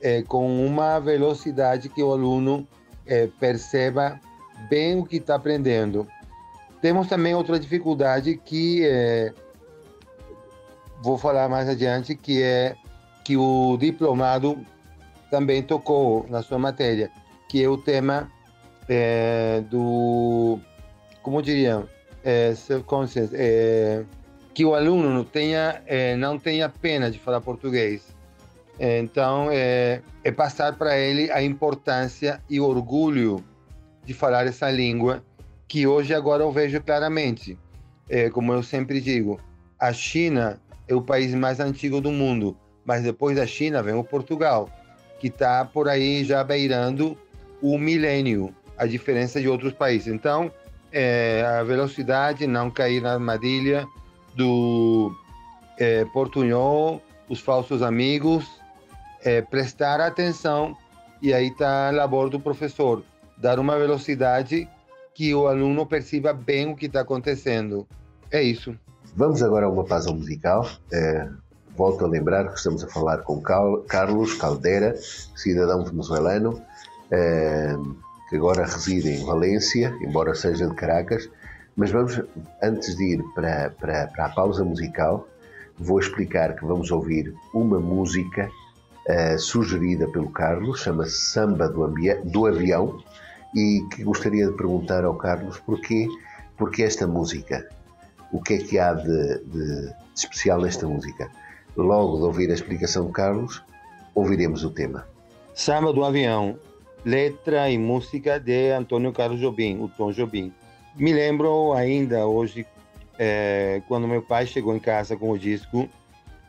é, 0.00 0.22
com 0.22 0.64
uma 0.66 0.98
velocidade 0.98 1.90
que 1.90 2.02
o 2.02 2.10
aluno 2.10 2.66
é, 3.06 3.28
perceba 3.38 4.18
bem 4.70 4.98
o 4.98 5.04
que 5.04 5.16
está 5.16 5.34
aprendendo. 5.34 6.06
Temos 6.80 7.08
também 7.08 7.34
outra 7.34 7.58
dificuldade 7.58 8.40
que 8.42 8.86
é, 8.86 9.32
vou 11.02 11.18
falar 11.18 11.48
mais 11.48 11.68
adiante, 11.68 12.14
que 12.14 12.42
é 12.42 12.74
que 13.24 13.36
o 13.36 13.76
diplomado 13.78 14.58
também 15.30 15.62
tocou 15.62 16.26
na 16.28 16.42
sua 16.42 16.58
matéria, 16.58 17.10
que 17.48 17.62
é 17.62 17.68
o 17.68 17.76
tema 17.76 18.30
é, 18.88 19.62
do, 19.70 20.58
como 21.22 21.42
diria, 21.42 21.84
é, 22.24 22.54
é, 23.34 24.04
que 24.52 24.64
o 24.64 24.74
aluno 24.74 25.10
não 25.10 25.24
tenha, 25.24 25.82
é, 25.86 26.16
não 26.16 26.38
tenha 26.38 26.68
pena 26.68 27.10
de 27.10 27.18
falar 27.18 27.40
português. 27.40 28.02
É, 28.78 28.98
então, 28.98 29.48
é, 29.50 30.00
é 30.24 30.32
passar 30.32 30.76
para 30.76 30.98
ele 30.98 31.30
a 31.30 31.42
importância 31.42 32.42
e 32.48 32.58
orgulho 32.58 33.44
de 34.04 34.14
falar 34.14 34.46
essa 34.46 34.70
língua, 34.70 35.22
que 35.70 35.86
hoje 35.86 36.12
agora 36.12 36.42
eu 36.42 36.50
vejo 36.50 36.82
claramente. 36.82 37.56
É, 38.08 38.28
como 38.28 38.52
eu 38.52 38.60
sempre 38.60 39.00
digo, 39.00 39.40
a 39.78 39.92
China 39.92 40.60
é 40.88 40.94
o 40.96 41.00
país 41.00 41.32
mais 41.32 41.60
antigo 41.60 42.00
do 42.00 42.10
mundo, 42.10 42.56
mas 42.84 43.04
depois 43.04 43.36
da 43.36 43.46
China 43.46 43.80
vem 43.80 43.94
o 43.94 44.02
Portugal, 44.02 44.68
que 45.20 45.28
está 45.28 45.64
por 45.64 45.88
aí 45.88 46.24
já 46.24 46.42
beirando 46.42 47.16
o 47.62 47.78
milênio, 47.78 48.52
a 48.76 48.84
diferença 48.84 49.40
de 49.40 49.48
outros 49.48 49.72
países. 49.72 50.12
Então, 50.12 50.50
é, 50.90 51.44
a 51.46 51.62
velocidade, 51.62 52.48
não 52.48 52.68
cair 52.68 53.00
na 53.00 53.12
armadilha 53.12 53.86
do 54.34 55.14
é, 55.78 56.04
portunhol, 56.06 57.00
os 57.28 57.38
falsos 57.38 57.80
amigos, 57.80 58.44
é, 59.22 59.40
prestar 59.40 60.00
atenção, 60.00 60.76
e 61.22 61.32
aí 61.32 61.46
está 61.46 61.86
a 61.86 61.92
labor 61.92 62.28
do 62.28 62.40
professor, 62.40 63.04
dar 63.36 63.60
uma 63.60 63.78
velocidade 63.78 64.68
que 65.20 65.34
o 65.34 65.48
aluno 65.48 65.84
perceba 65.84 66.32
bem 66.32 66.72
o 66.72 66.74
que 66.74 66.86
está 66.86 67.02
acontecendo. 67.02 67.86
É 68.30 68.42
isso. 68.42 68.74
Vamos 69.14 69.42
agora 69.42 69.66
a 69.66 69.68
uma 69.68 69.84
pausa 69.84 70.10
musical. 70.10 70.66
É, 70.90 71.28
volto 71.76 72.06
a 72.06 72.08
lembrar 72.08 72.48
que 72.48 72.56
estamos 72.56 72.82
a 72.82 72.88
falar 72.88 73.18
com 73.18 73.38
Carlos 73.86 74.32
Caldeira, 74.36 74.94
cidadão 75.36 75.84
venezuelano, 75.84 76.62
é, 77.10 77.76
que 78.30 78.36
agora 78.36 78.64
reside 78.64 79.10
em 79.10 79.22
Valência, 79.26 79.94
embora 80.00 80.34
seja 80.34 80.66
de 80.66 80.74
Caracas. 80.74 81.28
Mas 81.76 81.90
vamos, 81.90 82.18
antes 82.62 82.96
de 82.96 83.16
ir 83.16 83.22
para, 83.34 83.74
para, 83.78 84.06
para 84.06 84.24
a 84.24 84.30
pausa 84.30 84.64
musical, 84.64 85.28
vou 85.78 86.00
explicar 86.00 86.56
que 86.56 86.64
vamos 86.64 86.90
ouvir 86.90 87.34
uma 87.52 87.78
música 87.78 88.50
uh, 89.06 89.38
sugerida 89.38 90.08
pelo 90.08 90.30
Carlos, 90.30 90.80
chama-se 90.80 91.30
Samba 91.30 91.68
do, 91.68 91.86
do, 92.24 92.46
Avião, 92.46 93.02
e 93.54 93.84
que 93.94 94.04
gostaria 94.04 94.46
de 94.46 94.56
perguntar 94.56 95.04
ao 95.04 95.16
Carlos 95.16 95.58
porquê, 95.60 96.06
porquê 96.56 96.82
esta 96.82 97.06
música 97.06 97.68
o 98.32 98.40
que 98.40 98.54
é 98.54 98.58
que 98.58 98.78
há 98.78 98.92
de, 98.94 99.38
de, 99.44 99.94
especial 100.14 100.60
nesta 100.60 100.86
música. 100.86 101.30
Logo 101.76 102.18
de 102.18 102.24
ouvir 102.24 102.50
a 102.50 102.54
explicação 102.54 103.06
de 103.06 103.12
Carlos, 103.12 103.62
ouviremos 104.14 104.64
o 104.64 104.70
tema. 104.70 105.06
Samba 105.54 105.92
do 105.92 106.04
Avião, 106.04 106.58
letra 107.04 107.70
e 107.70 107.78
música 107.78 108.38
de 108.38 108.70
Antônio 108.70 109.12
Carlos 109.12 109.40
Jobim, 109.40 109.80
o 109.80 109.88
Tom 109.88 110.12
Jobim. 110.12 110.52
Me 110.96 111.12
lembro 111.12 111.72
ainda 111.72 112.26
hoje, 112.26 112.66
é, 113.18 113.82
quando 113.88 114.06
meu 114.06 114.22
pai 114.22 114.46
chegou 114.46 114.74
em 114.74 114.80
casa 114.80 115.16
com 115.16 115.30
o 115.30 115.38
disco, 115.38 115.88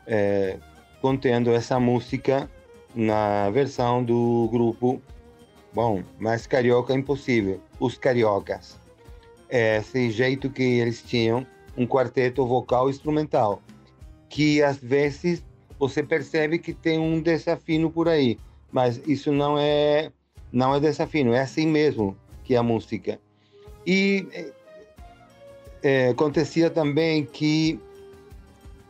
é, 0.06 0.56
contendo 1.00 1.50
essa 1.52 1.78
música 1.78 2.48
na 2.94 3.50
versão 3.50 4.04
do 4.04 4.48
grupo, 4.52 5.00
bom, 5.74 6.02
mais 6.18 6.46
carioca 6.46 6.94
impossível, 6.94 7.60
os 7.80 7.96
cariocas. 7.96 8.78
Esse 9.48 10.10
jeito 10.10 10.50
que 10.50 10.62
eles 10.62 11.02
tinham 11.02 11.46
um 11.76 11.86
quarteto 11.86 12.46
vocal 12.46 12.88
instrumental, 12.88 13.62
que 14.28 14.62
às 14.62 14.78
vezes 14.78 15.44
você 15.78 16.02
percebe 16.02 16.58
que 16.58 16.72
tem 16.72 16.98
um 16.98 17.20
desafio 17.20 17.90
por 17.90 18.08
aí, 18.08 18.38
mas 18.70 19.00
isso 19.06 19.32
não 19.32 19.58
é 19.58 20.10
não 20.52 20.74
é 20.74 20.80
desafio, 20.80 21.32
é 21.32 21.40
assim 21.40 21.66
mesmo 21.66 22.16
que 22.44 22.54
é 22.54 22.58
a 22.58 22.62
música. 22.62 23.18
E 23.86 24.26
é, 25.82 26.08
acontecia 26.08 26.70
também 26.70 27.24
que 27.24 27.80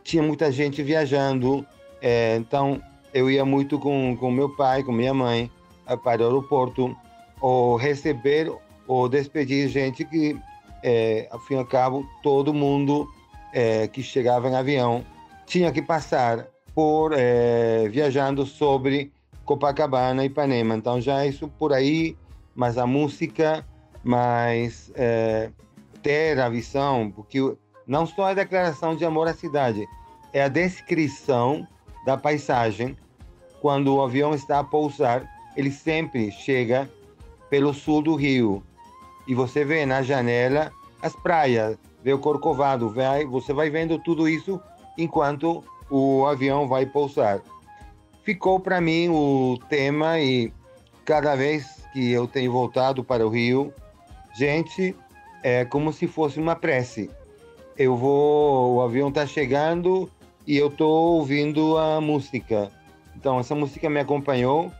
tinha 0.03 0.21
muita 0.21 0.51
gente 0.51 0.83
viajando, 0.83 1.65
é, 2.01 2.35
então 2.35 2.81
eu 3.13 3.29
ia 3.29 3.45
muito 3.45 3.79
com, 3.79 4.15
com 4.17 4.29
meu 4.29 4.49
pai, 4.49 4.83
com 4.83 4.91
minha 4.91 5.13
mãe, 5.13 5.49
para 6.03 6.21
o 6.21 6.25
aeroporto, 6.25 6.95
ou 7.41 7.75
receber 7.75 8.51
ou 8.87 9.09
despedir 9.09 9.67
gente 9.69 10.03
que 10.05 10.37
é, 10.83 11.27
ao 11.31 11.39
fim 11.39 11.55
e 11.55 11.57
ao 11.57 11.65
cabo, 11.65 12.05
todo 12.21 12.53
mundo 12.53 13.07
é, 13.53 13.87
que 13.87 14.03
chegava 14.03 14.49
em 14.49 14.55
avião 14.55 15.05
tinha 15.45 15.71
que 15.71 15.81
passar 15.81 16.47
por 16.75 17.13
é, 17.15 17.87
viajando 17.89 18.45
sobre 18.45 19.11
Copacabana 19.45 20.23
e 20.23 20.27
Ipanema. 20.27 20.75
Então 20.75 20.99
já 20.99 21.25
isso 21.25 21.47
por 21.47 21.73
aí, 21.73 22.17
mas 22.55 22.77
a 22.77 22.85
música, 22.85 23.65
mas 24.03 24.91
é, 24.95 25.49
ter 26.01 26.39
a 26.39 26.49
visão, 26.49 27.11
porque 27.11 27.39
não 27.85 28.05
só 28.05 28.27
a 28.27 28.33
declaração 28.33 28.95
de 28.95 29.05
amor 29.05 29.27
à 29.27 29.33
cidade, 29.33 29.85
é 30.31 30.43
a 30.43 30.47
descrição 30.47 31.67
da 32.05 32.17
paisagem. 32.17 32.97
Quando 33.61 33.95
o 33.95 34.01
avião 34.01 34.33
está 34.33 34.59
a 34.59 34.63
pousar, 34.63 35.25
ele 35.55 35.71
sempre 35.71 36.31
chega 36.31 36.89
pelo 37.49 37.73
sul 37.73 38.01
do 38.01 38.15
Rio, 38.15 38.63
e 39.27 39.33
você 39.33 39.63
vê 39.63 39.85
na 39.85 40.01
janela 40.01 40.71
as 41.01 41.15
praias, 41.15 41.77
vê 42.03 42.13
o 42.13 42.19
Corcovado, 42.19 42.93
você 43.29 43.53
vai 43.53 43.69
vendo 43.69 43.99
tudo 43.99 44.27
isso 44.27 44.59
enquanto 44.97 45.63
o 45.89 46.25
avião 46.25 46.67
vai 46.67 46.85
pousar. 46.85 47.41
Ficou 48.23 48.59
para 48.59 48.81
mim 48.81 49.09
o 49.09 49.57
tema 49.69 50.19
e 50.19 50.51
cada 51.05 51.35
vez 51.35 51.83
que 51.91 52.11
eu 52.11 52.27
tenho 52.27 52.51
voltado 52.51 53.03
para 53.03 53.25
o 53.25 53.29
Rio, 53.29 53.73
gente, 54.33 54.95
é 55.43 55.65
como 55.65 55.91
se 55.91 56.07
fosse 56.07 56.39
uma 56.39 56.55
prece. 56.55 57.09
Eu 57.77 57.95
vou, 57.95 58.75
o 58.75 58.81
avião 58.81 59.09
está 59.09 59.25
chegando 59.25 60.09
e 60.47 60.57
eu 60.57 60.67
estou 60.67 61.17
ouvindo 61.17 61.77
a 61.77 61.99
música. 61.99 62.71
Então 63.15 63.39
essa 63.39 63.53
música 63.53 63.89
me 63.89 63.99
acompanhou 63.99 64.71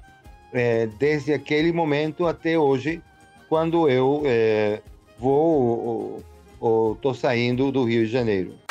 é, 0.53 0.87
desde 0.99 1.33
aquele 1.33 1.71
momento 1.71 2.25
até 2.25 2.57
hoje 2.57 3.01
quando 3.49 3.89
eu 3.89 4.21
é, 4.25 4.81
vou 5.19 6.23
ou 6.59 6.93
estou 6.93 7.13
saindo 7.13 7.71
do 7.71 7.83
Rio 7.83 8.05
de 8.05 8.11
Janeiro. 8.11 8.62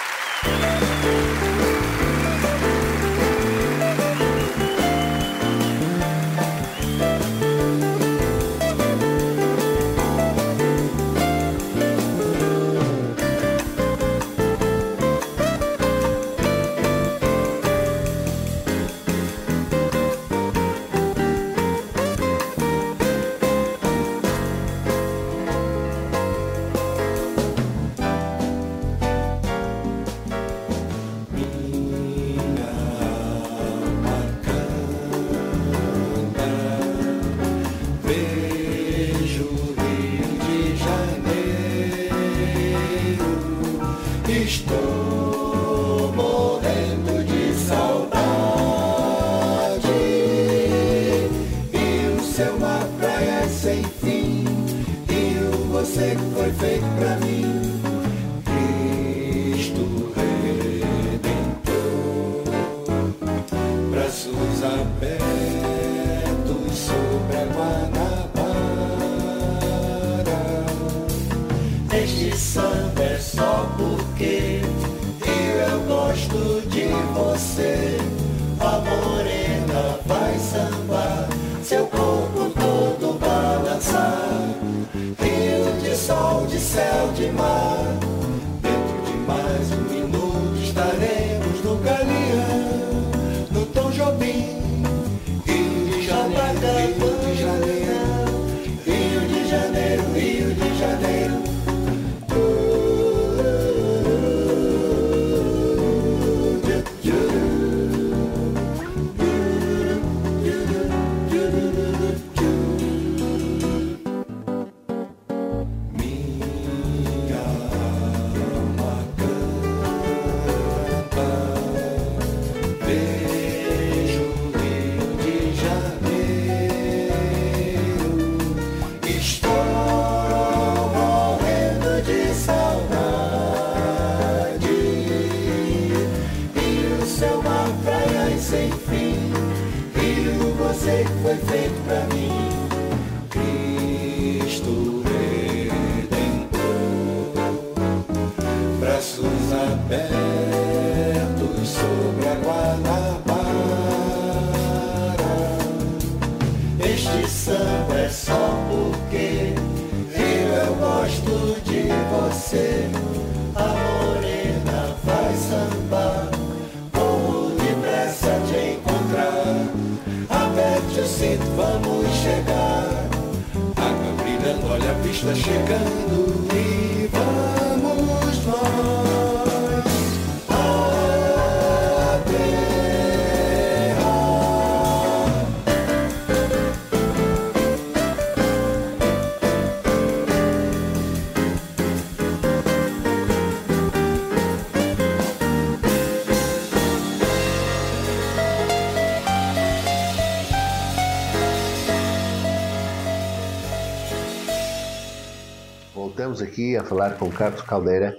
Voltamos 206.22 206.40
aqui 206.40 206.76
a 206.76 206.84
falar 206.84 207.18
com 207.18 207.28
Carlos 207.32 207.62
Caldeira, 207.62 208.16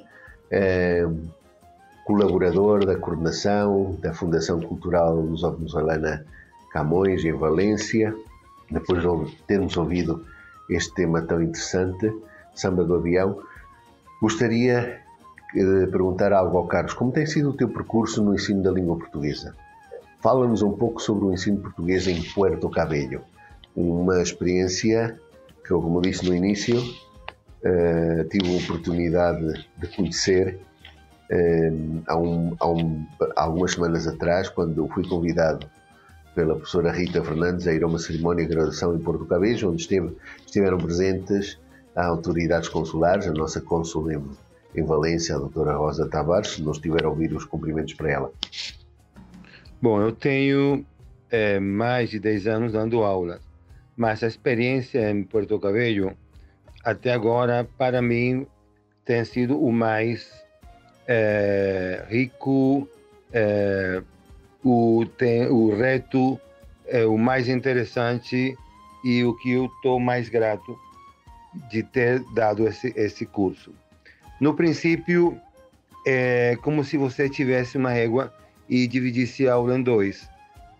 eh, 0.51 1.07
colaborador 2.03 2.85
da 2.85 2.97
coordenação 2.97 3.97
da 4.01 4.13
Fundação 4.13 4.59
Cultural 4.59 5.15
Luso-Venezuelana 5.15 6.25
Camões, 6.73 7.23
em 7.23 7.31
Valência. 7.31 8.13
Depois 8.69 9.01
de 9.01 9.35
termos 9.47 9.77
ouvido 9.77 10.25
este 10.69 10.93
tema 10.95 11.21
tão 11.21 11.41
interessante, 11.41 12.13
Samba 12.53 12.83
do 12.83 12.95
Avião, 12.95 13.39
gostaria 14.21 14.99
de 15.53 15.87
perguntar 15.87 16.33
algo 16.33 16.57
ao 16.57 16.67
Carlos. 16.67 16.93
Como 16.93 17.09
tem 17.09 17.25
sido 17.25 17.51
o 17.51 17.53
teu 17.53 17.69
percurso 17.69 18.21
no 18.21 18.35
ensino 18.35 18.61
da 18.61 18.71
língua 18.71 18.97
portuguesa? 18.97 19.55
Fala-nos 20.19 20.61
um 20.61 20.73
pouco 20.73 21.01
sobre 21.01 21.23
o 21.23 21.31
ensino 21.31 21.61
português 21.61 22.05
em 22.05 22.21
Puerto 22.33 22.69
Cabello. 22.69 23.21
Uma 23.73 24.21
experiência 24.21 25.17
que, 25.65 25.69
como 25.69 26.01
disse 26.01 26.27
no 26.27 26.35
início, 26.35 26.83
eh, 27.63 28.25
tive 28.29 28.53
a 28.53 28.57
oportunidade 28.63 29.65
de 29.77 29.87
conhecer 29.95 30.59
eh, 31.29 31.71
há, 32.07 32.17
um- 32.17 32.55
há 32.59 32.67
um- 32.69 33.05
há 33.35 33.43
algumas 33.43 33.71
semanas 33.71 34.05
atrás, 34.07 34.49
quando 34.49 34.87
fui 34.89 35.07
convidado 35.07 35.65
pela 36.35 36.55
professora 36.55 36.91
Rita 36.91 37.23
Fernandes 37.23 37.67
a 37.67 37.73
ir 37.73 37.83
a 37.83 37.87
uma 37.87 37.99
cerimónia 37.99 38.45
de 38.45 38.53
graduação 38.53 38.95
em 38.95 38.99
Porto 38.99 39.25
Cabello, 39.25 39.69
onde 39.71 39.81
esteve- 39.83 40.15
estiveram 40.45 40.77
presentes 40.77 41.59
as 41.95 42.05
autoridades 42.07 42.67
consulares, 42.69 43.27
a 43.27 43.31
nossa 43.33 43.61
cônsul 43.61 44.11
em, 44.11 44.21
em 44.75 44.83
Valência, 44.83 45.35
a 45.35 45.39
doutora 45.39 45.73
Rosa 45.75 46.07
Tavares, 46.09 46.51
se 46.51 46.61
não 46.63 46.71
estiver 46.71 47.05
a 47.05 47.09
ouvir 47.09 47.33
os 47.33 47.45
cumprimentos 47.45 47.93
para 47.93 48.11
ela. 48.11 48.31
Bom, 49.81 50.01
eu 50.01 50.11
tenho 50.11 50.85
eh, 51.31 51.59
mais 51.59 52.09
de 52.09 52.19
10 52.19 52.47
anos 52.47 52.71
dando 52.73 53.03
aulas, 53.03 53.41
mas 53.95 54.23
a 54.23 54.27
experiência 54.27 55.09
em 55.11 55.23
Porto 55.23 55.59
Cabello, 55.59 56.13
até 56.83 57.13
agora, 57.13 57.67
para 57.77 58.01
mim, 58.01 58.45
tem 59.05 59.23
sido 59.23 59.59
o 59.59 59.71
mais 59.71 60.43
eh, 61.07 62.03
rico, 62.09 62.87
eh, 63.31 64.01
o, 64.63 65.05
tem, 65.17 65.47
o 65.47 65.75
reto, 65.75 66.39
é 66.85 67.05
o 67.05 67.17
mais 67.17 67.47
interessante 67.47 68.55
e 69.03 69.23
o 69.23 69.35
que 69.37 69.53
eu 69.53 69.65
estou 69.65 69.99
mais 69.99 70.29
grato 70.29 70.77
de 71.69 71.83
ter 71.83 72.19
dado 72.33 72.67
esse, 72.67 72.93
esse 72.95 73.25
curso. 73.25 73.73
No 74.39 74.53
princípio, 74.53 75.39
é 76.05 76.57
como 76.61 76.83
se 76.83 76.97
você 76.97 77.29
tivesse 77.29 77.77
uma 77.77 77.91
régua 77.91 78.33
e 78.67 78.87
dividisse 78.87 79.47
a 79.47 79.53
aula 79.53 79.77
em 79.77 79.83
dois. 79.83 80.27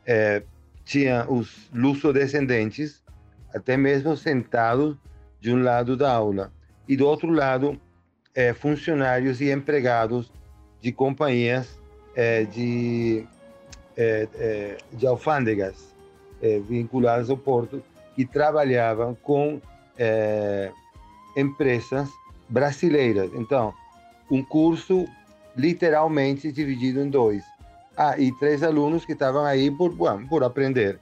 É, 0.06 0.44
tinha 0.84 1.26
os 1.30 1.70
luso-descendentes, 1.74 3.02
até 3.54 3.78
mesmo 3.78 4.18
sentados 4.18 4.98
de 5.44 5.52
um 5.52 5.62
lado 5.62 5.98
da 5.98 6.10
aula, 6.10 6.54
e 6.88 6.96
do 6.96 7.06
outro 7.06 7.30
lado, 7.30 7.78
é, 8.34 8.54
funcionários 8.54 9.42
e 9.42 9.52
empregados 9.52 10.32
de 10.80 10.90
companhias 10.90 11.78
é, 12.16 12.46
de, 12.46 13.26
é, 13.98 14.26
é, 14.36 14.78
de 14.94 15.06
alfândegas 15.06 15.94
é, 16.42 16.60
vinculadas 16.60 17.30
ao 17.30 17.36
porto, 17.36 17.84
que 18.16 18.24
trabalhavam 18.26 19.18
com 19.22 19.60
é, 20.00 20.72
empresas 21.36 22.10
brasileiras. 22.48 23.30
Então, 23.34 23.74
um 24.32 24.42
curso 24.42 25.06
literalmente 25.58 26.54
dividido 26.54 27.02
em 27.02 27.10
dois. 27.10 27.44
Ah, 27.98 28.18
e 28.18 28.32
três 28.40 28.64
alunos 28.64 29.04
que 29.04 29.12
estavam 29.12 29.44
aí 29.44 29.70
por, 29.70 29.94
por 30.30 30.42
aprender. 30.42 31.00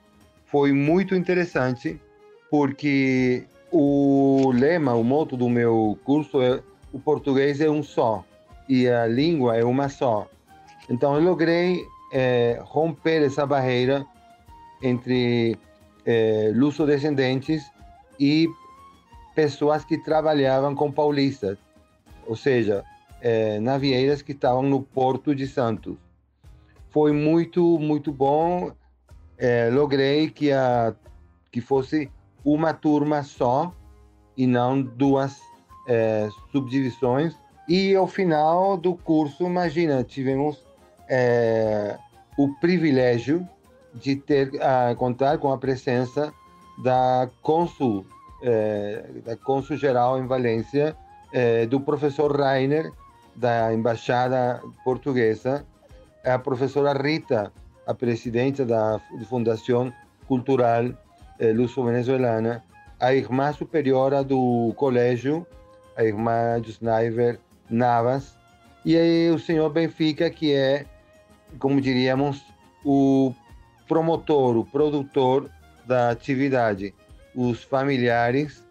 Foi 0.47 0.71
muito 0.73 1.13
interessante, 1.13 2.01
porque 2.49 3.45
o 3.71 4.51
lema, 4.53 4.93
o 4.93 5.03
moto 5.03 5.37
do 5.37 5.49
meu 5.49 5.97
curso 6.03 6.41
é 6.41 6.61
o 6.91 6.99
português 6.99 7.61
é 7.61 7.69
um 7.69 7.81
só 7.81 8.25
e 8.67 8.87
a 8.87 9.07
língua 9.07 9.55
é 9.55 9.63
uma 9.63 9.87
só. 9.87 10.27
Então, 10.89 11.15
eu 11.15 11.21
logrei 11.21 11.85
eh, 12.11 12.59
romper 12.63 13.23
essa 13.23 13.45
barreira 13.45 14.05
entre 14.81 15.57
eh, 16.05 16.51
luso-descendentes 16.53 17.63
e 18.19 18.47
pessoas 19.33 19.85
que 19.85 19.97
trabalhavam 19.97 20.75
com 20.75 20.91
paulistas, 20.91 21.57
ou 22.27 22.35
seja, 22.35 22.83
eh, 23.21 23.59
navieiras 23.59 24.21
que 24.21 24.33
estavam 24.33 24.63
no 24.63 24.81
Porto 24.81 25.33
de 25.33 25.47
Santos. 25.47 25.95
Foi 26.89 27.13
muito, 27.13 27.79
muito 27.79 28.11
bom. 28.11 28.71
Eh, 29.37 29.69
logrei 29.71 30.29
que, 30.29 30.51
a, 30.51 30.93
que 31.51 31.61
fosse 31.61 32.09
uma 32.43 32.73
turma 32.73 33.23
só 33.23 33.73
e 34.35 34.47
não 34.47 34.81
duas 34.81 35.39
eh, 35.87 36.29
subdivisões. 36.51 37.35
E 37.67 37.95
ao 37.95 38.07
final 38.07 38.77
do 38.77 38.95
curso, 38.95 39.45
imagina, 39.45 40.03
tivemos 40.03 40.57
eh, 41.09 41.97
o 42.37 42.53
privilégio 42.59 43.47
de 43.93 44.15
ter 44.15 44.51
a 44.61 44.95
contar 44.95 45.37
com 45.37 45.51
a 45.51 45.57
presença 45.57 46.33
da 46.83 47.29
cônsul 47.41 48.05
eh, 48.41 49.03
da 49.25 49.35
cônsul 49.35 49.77
geral 49.77 50.17
em 50.17 50.25
Valência 50.25 50.95
eh, 51.33 51.65
do 51.65 51.79
professor 51.79 52.35
Rainer 52.35 52.91
da 53.35 53.73
embaixada 53.73 54.61
portuguesa 54.83 55.65
a 56.25 56.39
professora 56.39 56.93
Rita 56.93 57.51
a 57.85 57.93
presidente 57.93 58.63
da 58.63 58.99
Fundação 59.29 59.93
Cultural 60.27 60.85
Luso-Venezuelana 61.47 62.63
a 62.99 63.13
irmã 63.13 63.51
superiora 63.51 64.23
do 64.23 64.73
colégio 64.75 65.45
a 65.95 66.03
irmã 66.03 66.61
Jusnaiver 66.63 67.39
Navas 67.69 68.37
e 68.85 68.97
aí 68.97 69.31
o 69.31 69.39
senhor 69.39 69.69
Benfica 69.69 70.29
que 70.29 70.53
é 70.53 70.85
como 71.59 71.81
diríamos 71.81 72.43
o 72.83 73.33
promotor, 73.87 74.57
o 74.57 74.65
produtor 74.65 75.49
da 75.85 76.09
atividade, 76.09 76.93
os 77.35 77.63
familiares. 77.63 78.63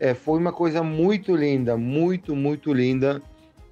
É, 0.00 0.14
foi 0.14 0.38
uma 0.38 0.52
coisa 0.52 0.82
muito 0.82 1.34
linda, 1.34 1.76
muito, 1.76 2.34
muito 2.34 2.72
linda, 2.72 3.22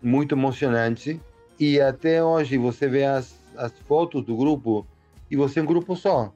muito 0.01 0.35
emocionante. 0.35 1.21
E 1.59 1.81
até 1.81 2.23
hoje 2.23 2.57
você 2.57 2.89
vê 2.89 3.05
as, 3.05 3.35
as 3.57 3.73
fotos 3.81 4.25
do 4.25 4.37
grupo 4.37 4.87
e 5.31 5.37
você 5.37 5.61
é 5.61 5.63
um 5.63 5.67
grupo 5.67 5.97
só. 5.97 6.33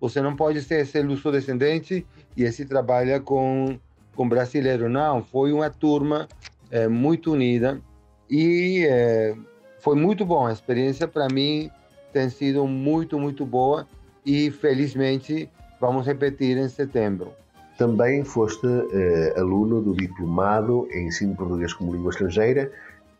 Você 0.00 0.20
não 0.20 0.36
pode 0.36 0.62
ser, 0.62 0.86
ser 0.86 1.02
luso-descendente 1.02 2.06
e 2.36 2.44
esse 2.44 2.64
trabalha 2.64 3.20
com, 3.20 3.78
com 4.14 4.28
brasileiro. 4.28 4.88
Não, 4.88 5.22
foi 5.22 5.52
uma 5.52 5.70
turma 5.70 6.28
é, 6.70 6.86
muito 6.86 7.32
unida 7.32 7.80
e 8.30 8.86
é, 8.88 9.34
foi 9.80 9.96
muito 9.96 10.24
bom. 10.24 10.46
A 10.46 10.52
experiência 10.52 11.08
para 11.08 11.28
mim 11.28 11.70
tem 12.12 12.28
sido 12.30 12.66
muito, 12.66 13.18
muito 13.18 13.44
boa 13.44 13.86
e 14.24 14.50
felizmente 14.50 15.48
vamos 15.80 16.06
repetir 16.06 16.56
em 16.56 16.68
setembro. 16.68 17.32
Também 17.78 18.24
foste 18.24 18.66
eh, 18.66 19.34
aluno 19.36 19.80
do 19.80 19.94
Diplomado 19.94 20.88
em 20.90 21.06
Ensino 21.06 21.36
Português 21.36 21.72
como 21.72 21.92
Língua 21.92 22.10
Estrangeira, 22.10 22.72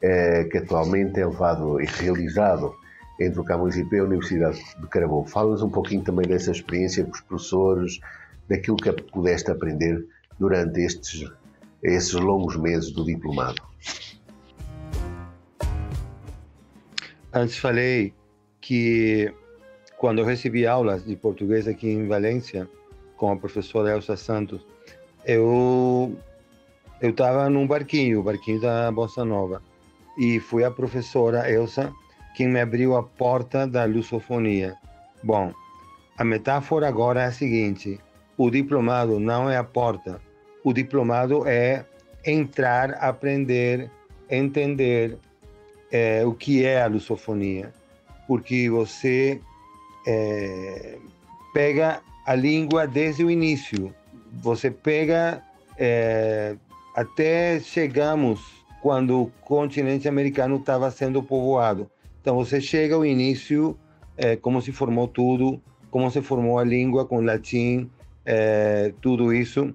eh, 0.02 0.48
que 0.50 0.58
atualmente 0.58 1.20
é 1.20 1.24
levado 1.24 1.80
e 1.80 1.86
realizado 1.86 2.74
entre 3.18 3.40
o 3.40 3.44
Camões 3.44 3.76
IP 3.76 3.96
e 3.96 3.98
a 3.98 4.04
Universidade 4.04 4.58
de 4.80 4.86
Carabobo. 4.88 5.28
Fala-nos 5.28 5.62
um 5.62 5.70
pouquinho 5.70 6.02
também 6.02 6.26
dessa 6.26 6.52
experiência 6.52 7.04
com 7.04 7.10
os 7.10 7.20
professores, 7.20 8.00
daquilo 8.48 8.76
que 8.76 8.92
pudeste 8.92 9.50
aprender 9.50 10.06
durante 10.38 10.80
estes, 10.80 11.28
esses 11.82 12.12
longos 12.12 12.56
meses 12.56 12.90
do 12.92 13.04
diplomado. 13.04 13.60
Antes 17.32 17.58
falei 17.58 18.14
que 18.60 19.32
quando 19.98 20.20
eu 20.20 20.24
recebi 20.24 20.66
aulas 20.66 21.04
de 21.04 21.16
português 21.16 21.66
aqui 21.66 21.88
em 21.88 22.06
Valência 22.06 22.68
com 23.16 23.32
a 23.32 23.36
professora 23.36 23.90
Elsa 23.90 24.16
Santos, 24.16 24.64
eu 25.24 26.16
eu 27.00 27.10
estava 27.10 27.48
num 27.48 27.66
barquinho, 27.66 28.20
o 28.20 28.22
barquinho 28.22 28.60
da 28.60 28.90
Bossa 28.90 29.24
Nova, 29.24 29.62
e 30.18 30.40
foi 30.40 30.64
a 30.64 30.70
professora 30.70 31.50
Elsa 31.50 31.92
quem 32.38 32.46
me 32.46 32.60
abriu 32.60 32.94
a 32.94 33.02
porta 33.02 33.66
da 33.66 33.84
lusofonia. 33.84 34.76
Bom, 35.24 35.52
a 36.16 36.22
metáfora 36.22 36.86
agora 36.86 37.22
é 37.22 37.24
a 37.24 37.32
seguinte: 37.32 37.98
o 38.36 38.48
diplomado 38.48 39.18
não 39.18 39.50
é 39.50 39.56
a 39.56 39.64
porta, 39.64 40.20
o 40.62 40.72
diplomado 40.72 41.48
é 41.48 41.84
entrar, 42.24 42.92
aprender, 43.00 43.90
entender 44.30 45.18
é, 45.90 46.24
o 46.24 46.32
que 46.32 46.64
é 46.64 46.80
a 46.80 46.86
lusofonia, 46.86 47.74
porque 48.28 48.70
você 48.70 49.40
é, 50.06 50.96
pega 51.52 52.00
a 52.24 52.36
língua 52.36 52.86
desde 52.86 53.24
o 53.24 53.30
início, 53.32 53.92
você 54.32 54.70
pega 54.70 55.42
é, 55.76 56.54
até 56.94 57.58
chegamos 57.58 58.64
quando 58.80 59.22
o 59.22 59.30
continente 59.40 60.06
americano 60.06 60.54
estava 60.54 60.88
sendo 60.92 61.20
povoado. 61.20 61.90
Então 62.20 62.36
você 62.36 62.60
chega 62.60 62.94
ao 62.94 63.04
início, 63.04 63.76
é, 64.16 64.36
como 64.36 64.60
se 64.60 64.72
formou 64.72 65.08
tudo, 65.08 65.60
como 65.90 66.10
se 66.10 66.20
formou 66.20 66.58
a 66.58 66.64
língua 66.64 67.06
com 67.06 67.20
latim, 67.20 67.90
é, 68.24 68.92
tudo 69.00 69.32
isso. 69.32 69.74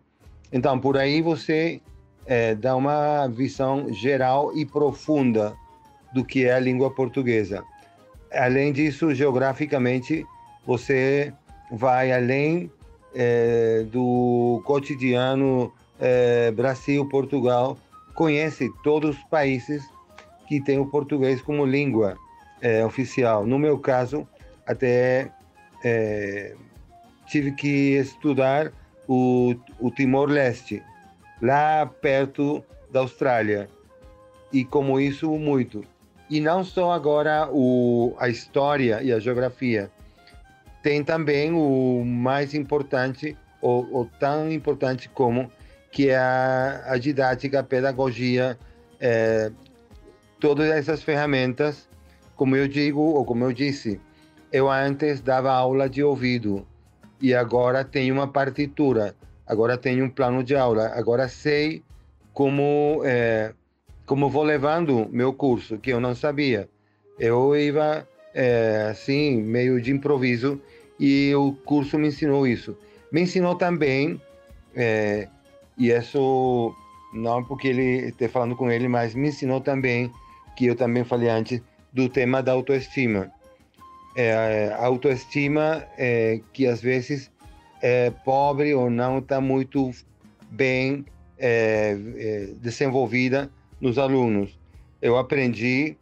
Então 0.52 0.80
por 0.80 0.98
aí 0.98 1.22
você 1.22 1.82
é, 2.26 2.54
dá 2.56 2.76
uma 2.76 3.28
visão 3.28 3.92
geral 3.94 4.56
e 4.56 4.66
profunda 4.66 5.56
do 6.14 6.24
que 6.24 6.46
é 6.46 6.54
a 6.54 6.60
língua 6.60 6.92
portuguesa. 6.92 7.64
Além 8.32 8.72
disso, 8.72 9.14
geograficamente, 9.14 10.26
você 10.66 11.34
vai 11.72 12.12
além 12.12 12.72
é, 13.16 13.86
do 13.92 14.62
cotidiano 14.66 15.72
é, 16.00 16.52
Brasil, 16.52 17.08
Portugal, 17.10 17.78
conhece 18.14 18.70
todos 18.84 19.18
os 19.18 19.24
países 19.26 19.84
que 20.48 20.62
têm 20.62 20.80
o 20.80 20.86
português 20.86 21.42
como 21.42 21.66
língua 21.66 22.18
é, 22.64 22.84
oficial. 22.86 23.46
No 23.46 23.60
meu 23.60 23.78
caso, 23.78 24.26
até 24.66 25.30
é, 25.84 26.56
tive 27.28 27.52
que 27.52 27.98
estudar 27.98 28.72
o, 29.06 29.54
o 29.80 29.92
Timor-Leste, 29.92 30.82
lá 31.42 31.86
perto 31.86 32.64
da 32.90 33.02
Austrália. 33.02 33.70
E 34.52 34.64
como 34.64 34.98
isso, 35.00 35.30
muito. 35.32 35.84
E 36.30 36.40
não 36.40 36.64
só 36.64 36.94
agora 36.94 37.50
o, 37.52 38.16
a 38.18 38.30
história 38.30 39.04
e 39.04 39.12
a 39.12 39.20
geografia, 39.20 39.92
tem 40.82 41.04
também 41.04 41.52
o 41.52 42.04
mais 42.06 42.54
importante, 42.54 43.38
ou, 43.62 43.88
ou 43.92 44.10
tão 44.20 44.50
importante 44.52 45.10
como 45.10 45.52
que 45.92 46.10
é 46.10 46.18
a, 46.18 46.84
a 46.88 46.98
didática, 46.98 47.60
a 47.60 47.64
pedagogia, 47.64 48.58
é, 49.00 49.52
todas 50.40 50.70
essas 50.70 51.04
ferramentas, 51.04 51.88
como 52.44 52.58
eu 52.58 52.68
digo, 52.68 53.00
ou 53.00 53.24
como 53.24 53.46
eu 53.46 53.54
disse, 53.54 54.02
eu 54.52 54.70
antes 54.70 55.22
dava 55.22 55.50
aula 55.50 55.88
de 55.88 56.04
ouvido 56.04 56.68
e 57.22 57.34
agora 57.34 57.86
tenho 57.86 58.14
uma 58.14 58.28
partitura, 58.28 59.16
agora 59.48 59.78
tenho 59.78 60.04
um 60.04 60.10
plano 60.10 60.44
de 60.44 60.54
aula, 60.54 60.92
agora 60.94 61.30
sei 61.30 61.82
como 62.34 63.00
é, 63.06 63.54
como 64.06 64.30
vou 64.30 64.44
levando 64.44 65.08
meu 65.10 65.32
curso, 65.32 65.78
que 65.78 65.92
eu 65.92 66.02
não 66.02 66.14
sabia. 66.14 66.68
Eu 67.18 67.56
ia 67.56 68.06
é, 68.34 68.90
assim, 68.92 69.42
meio 69.42 69.82
de 69.82 69.94
improviso 69.94 70.60
e 71.00 71.34
o 71.34 71.54
curso 71.64 71.98
me 71.98 72.10
ensinou 72.10 72.46
isso. 72.46 72.78
Me 73.10 73.22
ensinou 73.22 73.56
também 73.56 74.20
é, 74.76 75.30
e 75.78 75.92
isso 75.92 76.76
não 77.14 77.42
porque 77.42 77.70
ele 77.70 78.10
esteja 78.10 78.34
falando 78.34 78.58
com 78.58 78.70
ele, 78.70 78.90
mas 78.90 79.16
me 79.16 79.30
ensinou 79.30 79.62
também 79.62 80.12
que 80.58 80.66
eu 80.66 80.76
também 80.76 81.06
falei 81.06 81.30
antes 81.30 81.62
do 81.94 82.10
tema 82.10 82.42
da 82.42 82.52
autoestima. 82.52 83.32
É, 84.16 84.74
a 84.74 84.86
autoestima 84.86 85.86
é, 85.98 86.42
que 86.52 86.68
às 86.68 86.82
vezes 86.82 87.32
é 87.82 88.10
pobre 88.10 88.74
ou 88.74 88.90
não 88.90 89.20
está 89.20 89.40
muito 89.42 89.92
bem 90.50 91.06
é, 91.38 91.98
é, 92.18 92.48
desenvolvida 92.62 93.50
nos 93.80 93.98
alunos. 93.98 94.58
Eu 95.02 95.18
aprendi 95.18 95.98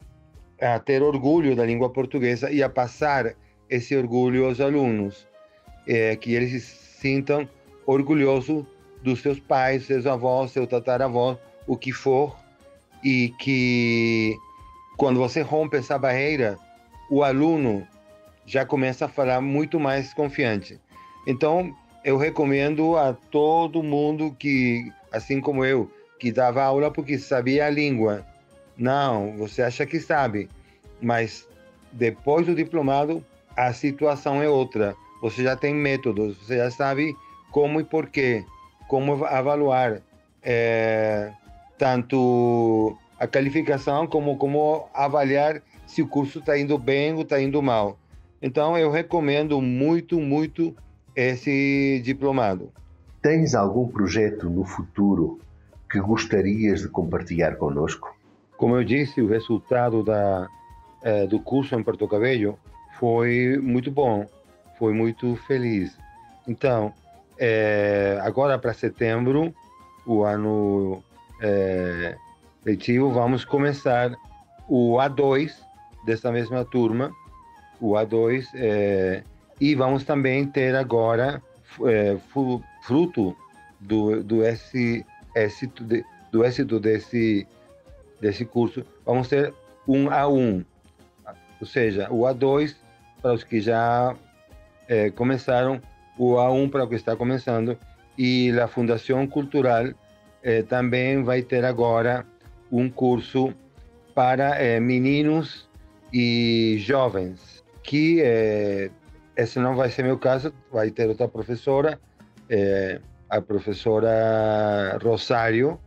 a 0.62 0.78
ter 0.80 1.02
orgulho 1.02 1.56
da 1.56 1.66
língua 1.66 1.90
portuguesa 1.90 2.52
e 2.52 2.62
a 2.62 2.70
passar 2.70 3.34
esse 3.70 3.96
orgulho 3.96 4.46
aos 4.46 4.60
alunos, 4.60 5.28
é, 5.88 6.16
que 6.16 6.34
eles 6.34 6.64
se 6.64 7.00
sintam 7.00 7.50
orgulhosos 7.86 8.66
dos 9.02 9.22
seus 9.22 9.40
pais, 9.40 9.86
seus 9.86 10.06
avós, 10.06 10.52
seu 10.52 10.68
tataravó, 10.68 11.40
o 11.66 11.76
que 11.76 11.92
for, 11.92 12.38
e 13.04 13.34
que 13.40 14.36
quando 14.98 15.20
você 15.20 15.42
rompe 15.42 15.78
essa 15.78 15.98
barreira, 15.98 16.58
o 17.10 17.24
aluno 17.24 17.88
já 18.46 18.66
começa 18.66 19.06
a 19.06 19.10
falar 19.10 19.42
muito 19.42 19.80
mais 19.80 20.14
confiante. 20.14 20.80
Então, 21.28 21.76
eu 22.04 22.18
recomendo 22.18 22.98
a 22.98 23.14
todo 23.14 23.84
mundo 23.84 24.36
que, 24.38 24.92
assim 25.12 25.40
como 25.40 25.64
eu, 25.64 25.92
que 26.20 26.32
dava 26.32 26.64
aula 26.64 26.92
porque 26.92 27.18
sabia 27.18 27.66
a 27.66 27.70
língua. 27.70 28.26
Não, 28.78 29.38
você 29.38 29.62
acha 29.62 29.86
que 29.86 30.00
sabe, 30.00 30.50
mas 31.02 31.48
depois 31.92 32.46
do 32.46 32.56
diplomado, 32.56 33.24
a 33.56 33.74
situação 33.74 34.42
é 34.42 34.50
outra. 34.50 34.96
Você 35.22 35.44
já 35.44 35.56
tem 35.56 35.74
métodos, 35.74 36.38
você 36.38 36.58
já 36.58 36.72
sabe 36.72 37.16
como 37.52 37.80
e 37.80 37.84
porquê 37.84 38.44
como 38.92 39.24
avaliar 39.24 40.02
é, 40.44 41.32
tanto 41.78 42.98
a 43.22 43.28
qualificação 43.28 44.08
como 44.08 44.36
como 44.36 44.90
avaliar 44.96 45.62
se 45.86 46.02
o 46.02 46.08
curso 46.08 46.40
está 46.40 46.58
indo 46.58 46.76
bem 46.76 47.14
ou 47.14 47.22
está 47.22 47.40
indo 47.40 47.62
mal. 47.62 48.00
Então 48.42 48.76
eu 48.76 48.90
recomendo 48.90 49.62
muito, 49.62 50.20
muito 50.20 50.76
esse 51.16 52.02
diplomado. 52.04 52.72
Tens 53.22 53.54
algum 53.54 53.88
projeto 53.88 54.50
no 54.50 54.66
futuro 54.66 55.40
que 55.88 56.00
gostarias 56.00 56.82
de 56.82 56.88
compartilhar 56.88 57.58
conosco? 57.58 58.12
Como 58.58 58.76
eu 58.76 58.84
disse, 58.84 59.22
o 59.22 59.28
resultado 59.28 60.04
da, 60.04 60.48
é, 61.04 61.28
do 61.28 61.40
curso 61.40 61.76
em 61.76 61.84
Porto 61.84 62.08
Cabello 62.08 62.58
foi 62.98 63.60
muito 63.62 63.92
bom, 63.92 64.26
foi 64.80 64.94
muito 64.94 65.36
feliz. 65.48 65.96
Então, 66.48 66.92
é, 67.38 68.18
agora 68.24 68.58
para 68.58 68.74
setembro, 68.74 69.54
o 70.08 70.24
ano 70.24 71.04
é, 71.40 72.18
letivo, 72.66 73.12
vamos 73.12 73.44
começar 73.44 74.16
o 74.68 74.98
A2 74.98 75.54
dessa 76.06 76.32
mesma 76.32 76.64
turma, 76.66 77.12
o 77.80 77.94
A2, 77.94 78.46
é, 78.56 79.24
e 79.60 79.76
vamos 79.76 80.04
também 80.04 80.46
ter 80.46 80.76
agora 80.76 81.42
é, 81.86 82.18
fruto 82.84 83.36
do, 83.80 84.24
do, 84.24 84.44
S, 84.44 85.06
do 86.32 86.46
êxito 86.46 86.80
desse, 86.80 87.48
desse 88.20 88.46
curso, 88.46 88.86
vamos 89.06 89.28
ter 89.28 89.54
um 89.88 90.06
A1, 90.06 90.66
ou 91.60 91.68
seja, 91.68 92.08
o 92.12 92.22
A2 92.22 92.76
para 93.22 93.34
os 93.34 93.44
que 93.44 93.62
já 93.62 94.16
é, 94.88 95.10
começaram 95.12 95.82
o 96.18 96.36
A1 96.36 96.70
para 96.70 96.84
o 96.84 96.88
que 96.88 96.96
está 96.96 97.16
começando 97.16 97.78
e 98.18 98.52
a 98.60 98.68
Fundação 98.68 99.26
Cultural 99.26 99.88
eh, 100.44 100.64
também 100.64 101.24
vai 101.24 101.42
ter 101.42 101.64
agora 101.64 102.26
um 102.72 102.90
curso 102.90 103.54
para 104.14 104.62
eh, 104.62 104.80
meninos 104.80 105.70
e 106.14 106.78
jovens, 106.80 107.64
que 107.84 108.22
eh, 108.22 108.90
esse 109.36 109.60
não 109.60 109.76
vai 109.76 109.90
ser 109.90 110.04
meu 110.04 110.18
caso, 110.18 110.54
vai 110.72 110.92
ter 110.92 111.08
outra 111.08 111.28
professora, 111.28 112.00
eh, 112.50 113.00
a 113.30 113.42
professora 113.42 114.98
Rosário, 115.02 115.80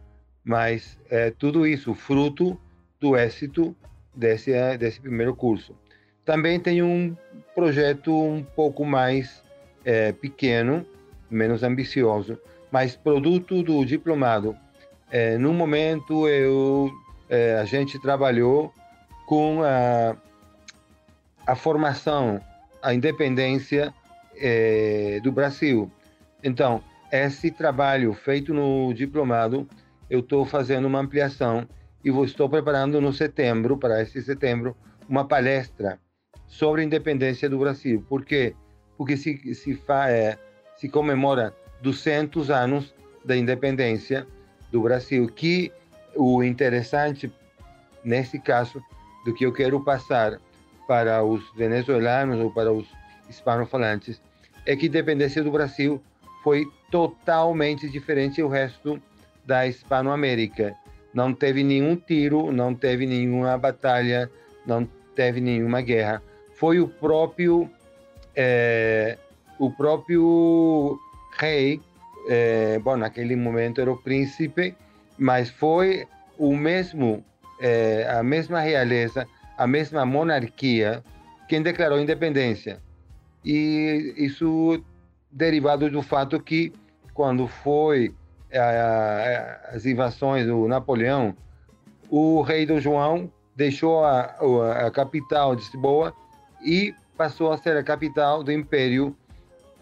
mas 0.45 0.99
é 1.11 1.31
tudo 1.31 1.67
isso 1.67 1.95
fruto 1.95 2.59
do 3.01 3.17
êxito 3.17 3.77
desse, 4.15 4.53
desse 4.79 5.01
primeiro 5.01 5.35
curso. 5.35 5.77
Também 6.25 6.59
tem 6.59 6.83
um 6.83 7.15
projeto 7.55 8.11
um 8.19 8.43
pouco 8.43 8.85
mais 8.85 9.43
é, 9.85 10.13
pequeno, 10.13 10.87
menos 11.31 11.63
ambicioso, 11.63 12.39
mas 12.71 12.97
produto 12.97 13.63
do 13.63 13.85
diplomado. 13.85 14.57
É, 15.11 15.39
no 15.39 15.53
momento, 15.53 16.29
eu, 16.29 16.91
é, 17.29 17.57
a 17.57 17.65
gente 17.65 17.99
trabalhou 17.99 18.73
com 19.27 19.63
a, 19.63 20.17
a 21.47 21.55
formação, 21.55 22.41
a 22.83 22.93
independência 22.93 23.95
é, 24.37 25.21
do 25.23 25.31
Brasil. 25.31 25.91
Então, 26.43 26.83
esse 27.11 27.51
trabalho 27.51 28.13
feito 28.13 28.53
no 28.53 28.93
diplomado, 28.93 29.69
eu 30.11 30.21
estou 30.21 30.45
fazendo 30.45 30.87
uma 30.87 30.99
ampliação 30.99 31.67
e 32.05 32.11
vou, 32.11 32.25
estou 32.25 32.49
preparando 32.49 33.01
no 33.01 33.13
setembro, 33.13 33.79
para 33.79 34.03
esse 34.03 34.21
setembro, 34.23 34.77
uma 35.09 35.27
palestra 35.27 35.99
sobre 36.47 36.83
a 36.83 36.85
independência 36.85 37.49
do 37.49 37.59
Brasil. 37.59 38.05
Por 38.09 38.25
quê? 38.25 38.55
Porque 38.99 39.17
se, 39.17 39.55
se, 39.55 39.75
fa, 39.75 40.11
é, 40.11 40.39
se 40.77 40.89
comemora 40.89 41.55
200 41.81 42.51
anos 42.51 42.95
da 43.25 43.37
independência 43.37 44.27
do 44.75 44.83
Brasil, 44.83 45.29
que 45.29 45.71
o 46.17 46.43
interessante, 46.43 47.33
nesse 48.05 48.41
caso, 48.41 48.83
do 49.25 49.33
que 49.33 49.47
eu 49.47 49.53
quero 49.53 49.79
passar 49.85 50.41
para 50.89 51.23
os 51.23 51.49
venezuelanos 51.55 52.41
ou 52.41 52.51
para 52.51 52.73
os 52.73 52.85
hispanofalantes, 53.31 54.21
é 54.67 54.75
que 54.75 54.87
a 54.87 54.89
independência 54.89 55.45
do 55.45 55.53
Brasil 55.53 56.03
foi 56.43 56.67
totalmente 56.91 57.89
diferente 57.89 58.43
do 58.43 58.49
resto 58.49 59.01
da 59.47 59.65
Hispanoamérica. 59.65 60.75
Não 61.15 61.33
teve 61.33 61.63
nenhum 61.63 61.95
tiro, 61.95 62.51
não 62.51 62.75
teve 62.75 63.07
nenhuma 63.07 63.57
batalha, 63.57 64.29
não 64.67 64.89
teve 65.15 65.41
nenhuma 65.41 65.83
guerra. 65.83 66.21
Foi 66.57 66.81
o 66.81 66.89
próprio 66.89 67.71
é, 68.35 69.17
o 69.57 69.71
próprio 69.71 70.99
rei, 71.39 71.81
é, 72.29 72.79
bom, 72.79 72.97
naquele 72.97 73.37
momento 73.37 73.81
era 73.81 73.91
o 73.91 73.97
príncipe, 73.97 74.77
mas 75.19 75.51
foi 75.51 76.07
o 76.39 76.57
mesmo 76.57 77.25
é, 77.61 78.07
a 78.11 78.23
mesma 78.23 78.61
realeza, 78.61 79.27
a 79.57 79.67
mesma 79.67 80.05
monarquia 80.05 81.03
quem 81.49 81.63
declarou 81.63 81.99
independência. 81.99 82.81
E 83.45 84.15
isso 84.17 84.83
derivado 85.31 85.91
do 85.91 86.03
fato 86.03 86.41
que 86.41 86.73
quando 87.13 87.47
foi 87.47 88.15
as 89.73 89.85
invasões 89.85 90.47
do 90.47 90.69
Napoleão, 90.69 91.37
o 92.09 92.41
rei 92.43 92.65
do 92.65 92.81
João 92.81 93.31
deixou 93.57 94.05
a, 94.05 94.35
a 94.87 94.91
capital 94.91 95.57
de 95.57 95.63
Lisboa 95.63 96.15
e 96.65 96.95
passou 97.17 97.53
a 97.53 97.59
ser 97.59 97.77
a 97.77 97.83
capital 97.83 98.43
do 98.43 98.53
Império, 98.53 99.17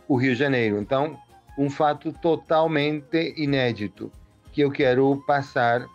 o 0.08 0.16
Rio 0.16 0.32
de 0.32 0.38
Janeiro. 0.38 0.80
Então, 0.80 1.18
um 1.56 1.68
fato 1.68 2.12
totalmente 2.12 3.34
inédito 3.36 4.10
que 4.52 4.60
eu 4.60 4.70
quero 4.70 5.22
passar 5.26 5.86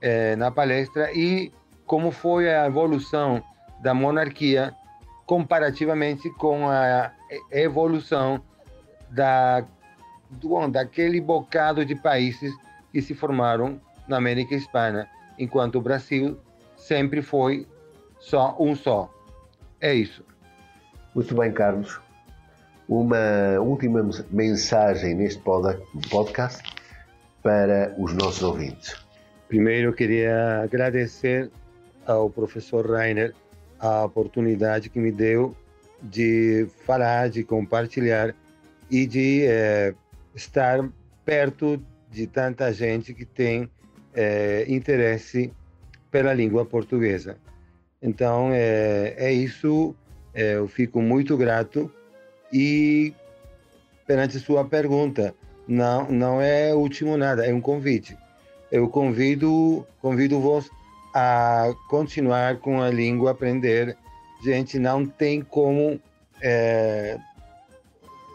é, 0.00 0.36
na 0.36 0.50
palestra 0.50 1.12
e 1.12 1.52
como 1.86 2.10
foi 2.10 2.52
a 2.52 2.66
evolução 2.66 3.42
da 3.82 3.92
monarquia 3.94 4.74
comparativamente 5.26 6.30
com 6.30 6.68
a 6.68 7.12
evolução 7.50 8.42
da, 9.10 9.64
do, 10.30 10.68
daquele 10.68 11.20
bocado 11.20 11.84
de 11.84 11.94
países 11.94 12.52
que 12.90 13.00
se 13.00 13.14
formaram 13.14 13.80
na 14.06 14.16
América 14.16 14.54
Hispana, 14.54 15.08
enquanto 15.38 15.76
o 15.76 15.80
Brasil 15.80 16.38
sempre 16.76 17.22
foi 17.22 17.66
só 18.18 18.56
um 18.58 18.74
só. 18.74 19.12
É 19.80 19.94
isso. 19.94 20.24
Muito 21.14 21.34
bem, 21.34 21.52
Carlos. 21.52 22.00
Uma 22.94 23.58
última 23.58 24.06
mensagem 24.30 25.14
neste 25.14 25.42
podcast 26.10 26.62
para 27.42 27.94
os 27.96 28.12
nossos 28.12 28.42
ouvintes. 28.42 28.94
Primeiro, 29.48 29.88
eu 29.88 29.92
queria 29.94 30.60
agradecer 30.62 31.50
ao 32.04 32.28
professor 32.28 32.86
Rainer 32.86 33.34
a 33.78 34.04
oportunidade 34.04 34.90
que 34.90 34.98
me 34.98 35.10
deu 35.10 35.56
de 36.02 36.66
falar, 36.84 37.30
de 37.30 37.42
compartilhar 37.42 38.34
e 38.90 39.06
de 39.06 39.46
é, 39.46 39.94
estar 40.34 40.86
perto 41.24 41.82
de 42.10 42.26
tanta 42.26 42.70
gente 42.74 43.14
que 43.14 43.24
tem 43.24 43.70
é, 44.12 44.66
interesse 44.68 45.50
pela 46.10 46.34
língua 46.34 46.66
portuguesa. 46.66 47.38
Então, 48.02 48.50
é, 48.52 49.14
é 49.16 49.32
isso. 49.32 49.96
Eu 50.34 50.68
fico 50.68 51.00
muito 51.00 51.38
grato 51.38 51.90
e 52.52 53.14
perante 54.06 54.38
sua 54.38 54.64
pergunta, 54.64 55.34
não, 55.66 56.10
não 56.10 56.40
é 56.40 56.74
último 56.74 57.16
nada, 57.16 57.46
é 57.46 57.54
um 57.54 57.60
convite. 57.60 58.16
Eu 58.70 58.88
convido, 58.88 59.86
convido 60.00 60.40
vos 60.40 60.70
a 61.14 61.72
continuar 61.88 62.56
com 62.56 62.80
a 62.80 62.90
língua, 62.90 63.30
aprender. 63.30 63.96
Gente, 64.42 64.78
não 64.78 65.06
tem 65.06 65.42
como 65.42 66.00
é, 66.42 67.18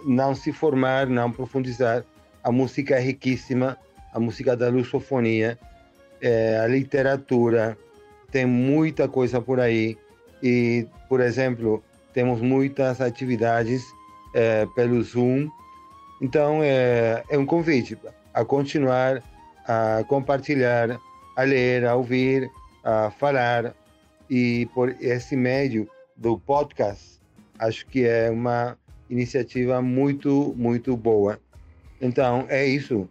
não 0.05 0.33
se 0.33 0.51
formar, 0.51 1.07
não 1.07 1.31
profundizar. 1.31 2.03
A 2.43 2.51
música 2.51 2.95
é 2.95 2.99
riquíssima, 2.99 3.77
a 4.13 4.19
música 4.19 4.55
da 4.55 4.69
lusofonia, 4.69 5.59
é, 6.21 6.59
a 6.59 6.67
literatura, 6.67 7.77
tem 8.31 8.45
muita 8.45 9.07
coisa 9.07 9.41
por 9.41 9.59
aí. 9.59 9.97
E, 10.41 10.87
por 11.09 11.19
exemplo, 11.19 11.83
temos 12.13 12.41
muitas 12.41 13.01
atividades 13.01 13.83
é, 14.33 14.65
pelo 14.75 15.01
Zoom. 15.01 15.49
Então, 16.21 16.59
é, 16.63 17.23
é 17.29 17.37
um 17.37 17.45
convite 17.45 17.97
a 18.33 18.43
continuar 18.43 19.21
a 19.67 20.03
compartilhar, 20.07 20.99
a 21.35 21.43
ler, 21.43 21.85
a 21.85 21.95
ouvir, 21.95 22.49
a 22.83 23.11
falar. 23.11 23.75
E 24.29 24.67
por 24.73 24.95
esse 25.01 25.35
meio 25.35 25.87
do 26.15 26.39
podcast, 26.39 27.19
acho 27.59 27.85
que 27.87 28.05
é 28.05 28.29
uma 28.29 28.77
iniciativa 29.09 29.81
muito, 29.81 30.53
muito 30.57 30.95
boa. 30.95 31.39
Então, 32.01 32.45
é 32.49 32.65
isso. 32.65 33.07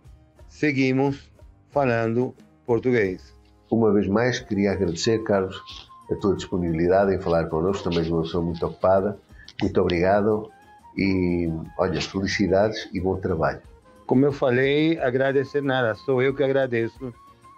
Seguimos 0.48 1.30
falando 1.70 2.34
português. 2.64 3.34
Uma 3.70 3.92
vez 3.92 4.06
mais, 4.08 4.40
queria 4.40 4.72
agradecer, 4.72 5.22
Carlos, 5.24 5.88
a 6.10 6.14
tua 6.16 6.36
disponibilidade 6.36 7.14
em 7.14 7.20
falar 7.20 7.46
connosco. 7.46 7.90
Também 7.90 8.10
uma 8.10 8.22
pessoa 8.22 8.44
muito 8.44 8.64
ocupada. 8.64 9.18
Muito 9.60 9.80
obrigado 9.80 10.50
e, 10.96 11.50
olha, 11.78 12.00
felicidades 12.00 12.88
e 12.92 13.00
bom 13.00 13.16
trabalho. 13.16 13.60
Como 14.06 14.24
eu 14.24 14.32
falei, 14.32 14.98
agradecer 14.98 15.62
nada, 15.62 15.94
sou 15.94 16.22
eu 16.22 16.34
que 16.34 16.42
agradeço 16.42 17.12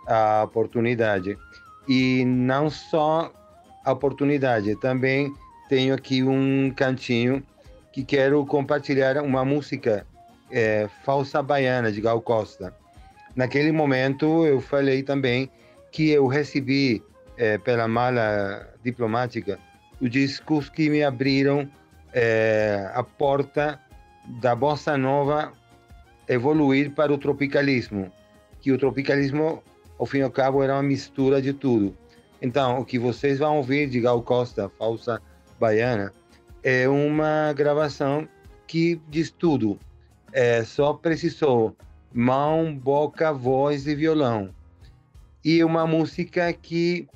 a 0.06 0.42
oportunidade. 0.44 1.36
E 1.86 2.24
não 2.24 2.70
só 2.70 3.32
a 3.84 3.92
oportunidade, 3.92 4.74
também 4.76 5.32
tenho 5.68 5.94
aqui 5.94 6.22
um 6.22 6.72
cantinho 6.74 7.42
que 7.92 8.04
quero 8.04 8.44
compartilhar 8.46 9.18
uma 9.22 9.44
música 9.44 10.06
é, 10.50 10.88
Falsa 11.04 11.42
Baiana, 11.42 11.92
de 11.92 12.00
Gal 12.00 12.20
Costa. 12.20 12.74
Naquele 13.36 13.70
momento 13.72 14.46
eu 14.46 14.60
falei 14.60 15.02
também 15.02 15.50
que 15.92 16.10
eu 16.10 16.26
recebi 16.26 17.02
é, 17.36 17.58
pela 17.58 17.86
mala 17.86 18.68
diplomática 18.82 19.58
os 20.00 20.10
discos 20.10 20.68
que 20.68 20.88
me 20.88 21.02
abriram 21.02 21.68
é, 22.12 22.90
a 22.94 23.02
porta 23.02 23.80
da 24.40 24.54
bossa 24.54 24.96
nova 24.96 25.52
evoluir 26.28 26.90
para 26.90 27.12
o 27.12 27.18
tropicalismo, 27.18 28.12
que 28.60 28.70
o 28.70 28.78
tropicalismo, 28.78 29.62
ao 29.98 30.06
fim 30.06 30.18
e 30.18 30.22
ao 30.22 30.30
cabo, 30.30 30.62
era 30.62 30.74
uma 30.74 30.82
mistura 30.82 31.40
de 31.40 31.52
tudo. 31.52 31.96
Então, 32.40 32.80
o 32.80 32.84
que 32.84 32.98
vocês 32.98 33.38
vão 33.38 33.56
ouvir 33.56 33.88
de 33.88 34.00
Gal 34.00 34.22
Costa, 34.22 34.70
Falsa 34.78 35.20
Baiana, 35.58 36.12
é 36.62 36.88
uma 36.88 37.52
gravação 37.52 38.28
que 38.66 39.00
diz 39.08 39.30
tudo. 39.30 39.78
É, 40.32 40.62
só 40.62 40.92
precisou 40.92 41.74
mão, 42.12 42.74
boca, 42.74 43.32
voz 43.32 43.86
e 43.86 43.94
violão. 43.94 44.50
E 45.44 45.64
uma 45.64 45.86
música 45.86 46.52
que 46.52 47.08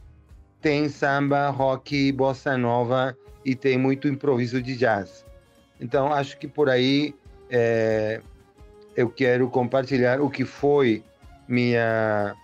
tem 0.60 0.88
samba, 0.88 1.50
rock, 1.50 2.12
bossa 2.12 2.56
nova 2.56 3.16
e 3.44 3.54
tem 3.54 3.78
muito 3.78 4.08
improviso 4.08 4.62
de 4.62 4.76
jazz. 4.76 5.24
Então, 5.80 6.12
acho 6.12 6.38
que 6.38 6.46
por 6.46 6.68
aí 6.68 7.14
é, 7.50 8.20
eu 8.96 9.08
quero 9.08 9.48
compartilhar 9.48 10.20
o 10.20 10.30
que 10.30 10.44
foi 10.44 11.02
minha 11.48 12.34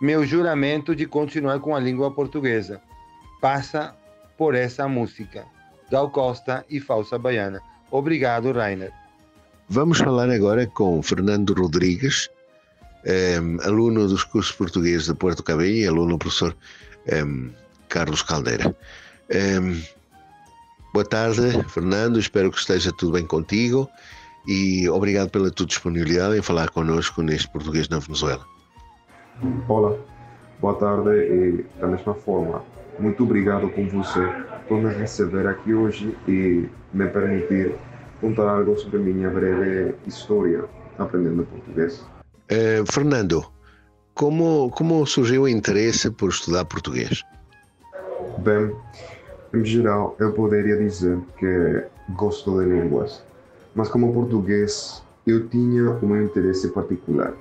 meu 0.00 0.26
juramento 0.26 0.94
de 0.94 1.06
continuar 1.06 1.60
com 1.60 1.74
a 1.74 1.80
língua 1.80 2.10
portuguesa. 2.10 2.80
Passa 3.40 3.96
por 4.36 4.54
essa 4.54 4.86
música. 4.86 5.44
Gal 5.90 6.10
Costa 6.10 6.64
e 6.68 6.80
Falsa 6.80 7.18
Baiana. 7.18 7.60
Obrigado, 7.90 8.52
Rainer. 8.52 8.92
Vamos 9.68 9.98
falar 9.98 10.28
agora 10.28 10.66
com 10.66 11.02
Fernando 11.02 11.54
Rodrigues, 11.54 12.28
um, 13.40 13.60
aluno 13.62 14.06
dos 14.06 14.24
cursos 14.24 14.54
portugueses 14.54 15.06
de 15.06 15.14
Porto 15.14 15.42
Cabello 15.42 15.70
e 15.70 15.86
aluno 15.86 16.10
do 16.10 16.18
professor 16.18 16.54
um, 17.24 17.50
Carlos 17.88 18.22
Caldeira. 18.22 18.76
Um, 19.30 19.80
boa 20.94 21.04
tarde, 21.04 21.40
Fernando. 21.68 22.20
Espero 22.20 22.52
que 22.52 22.58
esteja 22.58 22.92
tudo 22.92 23.14
bem 23.14 23.26
contigo 23.26 23.90
e 24.46 24.88
obrigado 24.88 25.28
pela 25.28 25.50
tua 25.50 25.66
disponibilidade 25.66 26.38
em 26.38 26.42
falar 26.42 26.70
connosco 26.70 27.20
neste 27.20 27.50
Português 27.50 27.88
na 27.88 27.98
Venezuela. 27.98 28.44
Olá, 29.66 29.96
boa 30.60 30.74
tarde 30.74 31.10
e 31.10 31.66
da 31.80 31.88
mesma 31.88 32.14
forma, 32.14 32.62
muito 33.00 33.24
obrigado 33.24 33.68
com 33.70 33.88
você 33.88 34.20
por 34.68 34.80
me 34.80 34.94
receber 34.94 35.48
aqui 35.48 35.74
hoje 35.74 36.16
e 36.28 36.68
me 36.92 37.08
permitir 37.08 37.74
contar 38.20 38.48
algo 38.48 38.78
sobre 38.78 39.00
minha 39.00 39.28
breve 39.28 39.96
história 40.06 40.64
aprendendo 40.96 41.42
português. 41.44 42.06
Eh, 42.48 42.84
Fernando, 42.88 43.44
como, 44.14 44.70
como 44.70 45.04
surgiu 45.06 45.42
o 45.42 45.48
interesse 45.48 46.08
por 46.08 46.30
estudar 46.30 46.64
português? 46.66 47.24
Bem, 48.38 48.72
em 49.56 49.64
geral, 49.64 50.16
eu 50.18 50.32
poderia 50.32 50.76
dizer 50.76 51.18
que 51.38 51.84
gosto 52.16 52.58
de 52.58 52.66
línguas, 52.66 53.22
mas 53.74 53.88
como 53.88 54.12
português 54.12 55.02
eu 55.26 55.48
tinha 55.48 55.90
um 56.02 56.22
interesse 56.22 56.68
particular, 56.68 57.32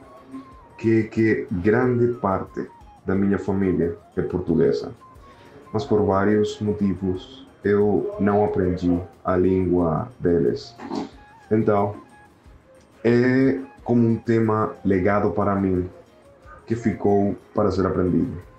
que 0.77 0.99
é 0.99 1.03
que 1.03 1.47
grande 1.51 2.13
parte 2.15 2.67
da 3.05 3.15
minha 3.15 3.37
família 3.37 3.97
é 4.15 4.21
portuguesa, 4.21 4.91
mas 5.73 5.83
por 5.85 6.01
vários 6.05 6.59
motivos 6.61 7.47
eu 7.63 8.15
não 8.19 8.45
aprendi 8.45 8.99
a 9.23 9.35
língua 9.35 10.09
deles. 10.19 10.75
Então, 11.51 11.95
é 13.03 13.59
como 13.83 14.07
um 14.07 14.15
tema 14.15 14.73
legado 14.85 15.31
para 15.31 15.55
mim 15.55 15.89
que 16.65 16.75
ficou 16.75 17.35
para 17.53 17.71
ser 17.71 17.85
aprendido. 17.85 18.52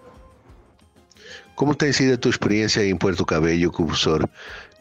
Como 1.65 1.75
tem 1.75 1.95
sido 1.95 2.13
a 2.13 2.19
tua 2.19 2.29
experiência 2.29 2.85
em 2.85 2.95
Puerto 2.95 3.25
Cabello 3.25 3.73
com 3.73 3.85
o 3.85 3.87
professor 3.87 4.29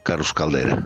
Carlos 0.03 0.33
Caldeira? 0.33 0.83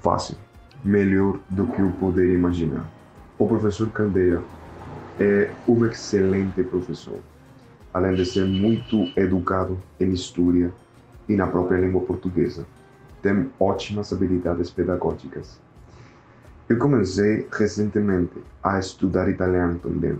Fácil, 0.00 0.34
melhor 0.82 1.38
do 1.50 1.66
que 1.66 1.82
eu 1.82 1.90
poderia 2.00 2.32
imaginar. 2.32 2.90
O 3.38 3.46
professor 3.46 3.90
Caldeira 3.90 4.42
é 5.20 5.50
um 5.68 5.84
excelente 5.84 6.62
professor, 6.62 7.18
além 7.92 8.14
de 8.14 8.24
ser 8.24 8.46
muito 8.46 9.12
educado 9.14 9.78
em 10.00 10.10
história 10.12 10.72
e 11.28 11.36
na 11.36 11.46
própria 11.46 11.76
língua 11.76 12.00
portuguesa. 12.00 12.64
Tem 13.20 13.50
ótimas 13.60 14.10
habilidades 14.10 14.70
pedagógicas. 14.70 15.60
Eu 16.66 16.78
comecei 16.78 17.46
recentemente 17.52 18.38
a 18.62 18.78
estudar 18.78 19.28
italiano 19.28 19.78
também. 19.80 20.18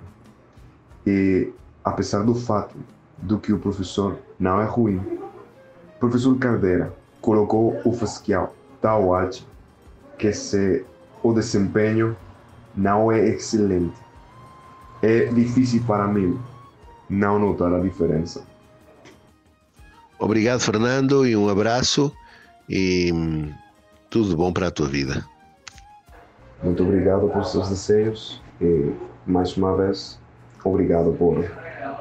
E, 1.06 1.50
apesar 1.82 2.22
do 2.22 2.34
fato 2.34 2.76
do 3.22 3.38
que 3.38 3.52
o 3.52 3.58
professor. 3.58 4.18
Não 4.38 4.60
é 4.60 4.64
ruim, 4.64 4.98
o 5.96 6.00
professor 6.00 6.38
Caldeira 6.38 6.92
colocou 7.20 7.80
o 7.84 7.92
fasquial 7.92 8.54
tão 8.80 9.12
alto 9.12 9.46
que 10.18 10.32
se 10.32 10.84
o 11.22 11.32
desempenho 11.32 12.16
não 12.74 13.12
é 13.12 13.28
excelente, 13.28 13.96
é 15.02 15.26
difícil 15.26 15.82
para 15.86 16.06
mim 16.06 16.40
não 17.08 17.38
notar 17.38 17.72
a 17.74 17.80
diferença. 17.80 18.42
Obrigado, 20.18 20.60
Fernando, 20.60 21.26
e 21.26 21.36
um 21.36 21.48
abraço. 21.48 22.12
E 22.68 23.12
hum, 23.12 23.52
tudo 24.08 24.36
bom 24.36 24.52
para 24.52 24.68
a 24.68 24.70
tua 24.70 24.88
vida. 24.88 25.24
Muito 26.62 26.82
obrigado 26.82 27.28
por 27.28 27.44
seus 27.44 27.68
desejos 27.68 28.40
e, 28.60 28.92
mais 29.26 29.56
uma 29.56 29.76
vez, 29.76 30.18
obrigado 30.62 31.12
por 31.12 31.44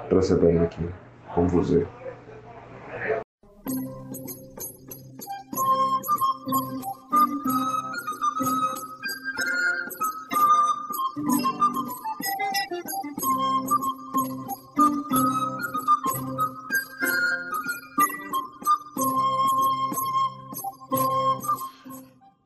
receber-me 0.09 0.59
aqui 0.59 0.85
com 1.33 1.47
você. 1.47 1.87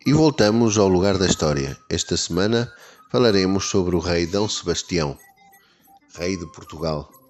E 0.05 0.11
voltamos 0.11 0.77
ao 0.77 0.87
lugar 0.87 1.17
da 1.17 1.25
história. 1.25 1.77
Esta 1.89 2.17
semana 2.17 2.71
falaremos 3.09 3.65
sobre 3.65 3.95
o 3.95 3.99
rei 3.99 4.27
Dom 4.27 4.49
Sebastião, 4.49 5.17
rei 6.15 6.35
de 6.35 6.45
Portugal. 6.51 7.22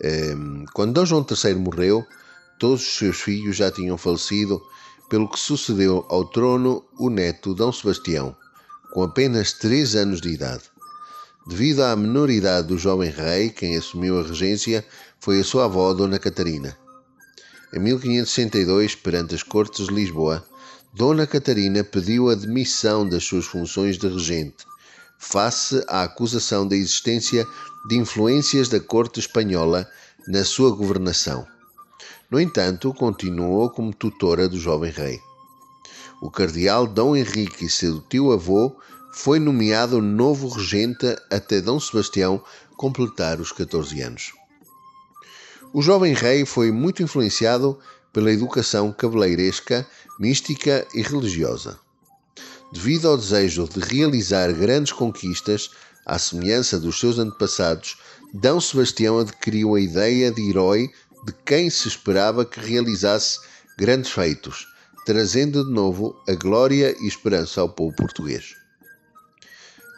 Ehm, 0.00 0.64
Quando 0.72 0.94
Dom 0.94 1.06
João 1.06 1.26
III 1.28 1.54
morreu, 1.54 2.06
todos 2.58 2.82
os 2.82 2.96
seus 2.96 3.20
filhos 3.20 3.56
já 3.56 3.70
tinham 3.70 3.98
falecido, 3.98 4.62
pelo 5.08 5.28
que 5.28 5.38
sucedeu 5.38 6.06
ao 6.08 6.24
trono 6.24 6.84
o 6.98 7.10
neto 7.10 7.54
Dom 7.54 7.70
Sebastião, 7.72 8.34
com 8.92 9.02
apenas 9.02 9.52
3 9.52 9.96
anos 9.96 10.20
de 10.20 10.30
idade. 10.30 10.62
Devido 11.46 11.82
à 11.82 11.96
menoridade 11.96 12.68
do 12.68 12.78
jovem 12.78 13.10
rei, 13.10 13.50
quem 13.50 13.76
assumiu 13.76 14.20
a 14.20 14.22
regência 14.22 14.84
foi 15.18 15.40
a 15.40 15.44
sua 15.44 15.64
avó, 15.64 15.92
Dona 15.92 16.18
Catarina. 16.18 16.76
Em 17.74 17.80
1562, 17.80 18.94
perante 18.94 19.34
as 19.34 19.42
Cortes 19.42 19.88
de 19.88 19.94
Lisboa, 19.94 20.44
Dona 20.94 21.26
Catarina 21.26 21.82
pediu 21.82 22.28
a 22.28 22.34
demissão 22.34 23.08
das 23.08 23.24
suas 23.24 23.46
funções 23.46 23.98
de 23.98 24.08
regente, 24.08 24.64
face 25.22 25.82
à 25.86 26.02
acusação 26.02 26.66
da 26.66 26.74
existência 26.74 27.46
de 27.88 27.96
influências 27.96 28.68
da 28.68 28.80
corte 28.80 29.20
espanhola 29.20 29.88
na 30.26 30.44
sua 30.44 30.74
governação. 30.74 31.46
No 32.28 32.40
entanto, 32.40 32.92
continuou 32.92 33.70
como 33.70 33.94
tutora 33.94 34.48
do 34.48 34.58
jovem 34.58 34.90
rei. 34.90 35.20
O 36.20 36.28
cardeal 36.28 36.88
Dom 36.88 37.14
Henrique, 37.14 37.70
seu 37.70 38.00
tio-avô, 38.00 38.76
foi 39.14 39.38
nomeado 39.38 40.02
novo 40.02 40.48
regente 40.48 41.16
até 41.30 41.60
Dom 41.60 41.78
Sebastião 41.78 42.42
completar 42.76 43.40
os 43.40 43.52
14 43.52 44.02
anos. 44.02 44.32
O 45.72 45.80
jovem 45.80 46.14
rei 46.14 46.44
foi 46.44 46.72
muito 46.72 47.00
influenciado 47.00 47.78
pela 48.12 48.32
educação 48.32 48.92
cabeleiresca, 48.92 49.86
mística 50.18 50.86
e 50.92 51.00
religiosa. 51.00 51.78
Devido 52.72 53.06
ao 53.06 53.18
desejo 53.18 53.68
de 53.68 53.80
realizar 53.80 54.50
grandes 54.50 54.92
conquistas, 54.92 55.70
à 56.06 56.18
semelhança 56.18 56.80
dos 56.80 56.98
seus 56.98 57.18
antepassados, 57.18 57.98
D. 58.32 58.48
Sebastião 58.62 59.18
adquiriu 59.18 59.74
a 59.74 59.80
ideia 59.80 60.30
de 60.30 60.48
herói 60.48 60.88
de 61.26 61.34
quem 61.44 61.68
se 61.68 61.86
esperava 61.86 62.46
que 62.46 62.58
realizasse 62.58 63.38
grandes 63.78 64.10
feitos, 64.10 64.66
trazendo 65.04 65.66
de 65.66 65.70
novo 65.70 66.16
a 66.26 66.32
glória 66.32 66.96
e 66.98 67.06
esperança 67.06 67.60
ao 67.60 67.68
povo 67.68 67.94
português. 67.94 68.54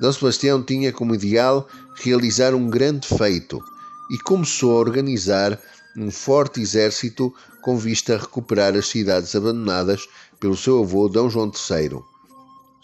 D. 0.00 0.12
Sebastião 0.12 0.60
tinha 0.60 0.92
como 0.92 1.14
ideal 1.14 1.68
realizar 1.94 2.54
um 2.54 2.68
grande 2.68 3.06
feito 3.06 3.62
e 4.10 4.18
começou 4.18 4.72
a 4.72 4.80
organizar 4.80 5.60
um 5.96 6.10
forte 6.10 6.60
exército 6.60 7.32
com 7.62 7.78
vista 7.78 8.16
a 8.16 8.18
recuperar 8.18 8.74
as 8.74 8.88
cidades 8.88 9.32
abandonadas 9.36 10.08
pelo 10.40 10.56
seu 10.56 10.82
avô 10.82 11.08
D. 11.08 11.30
João 11.30 11.52
III. 11.52 12.13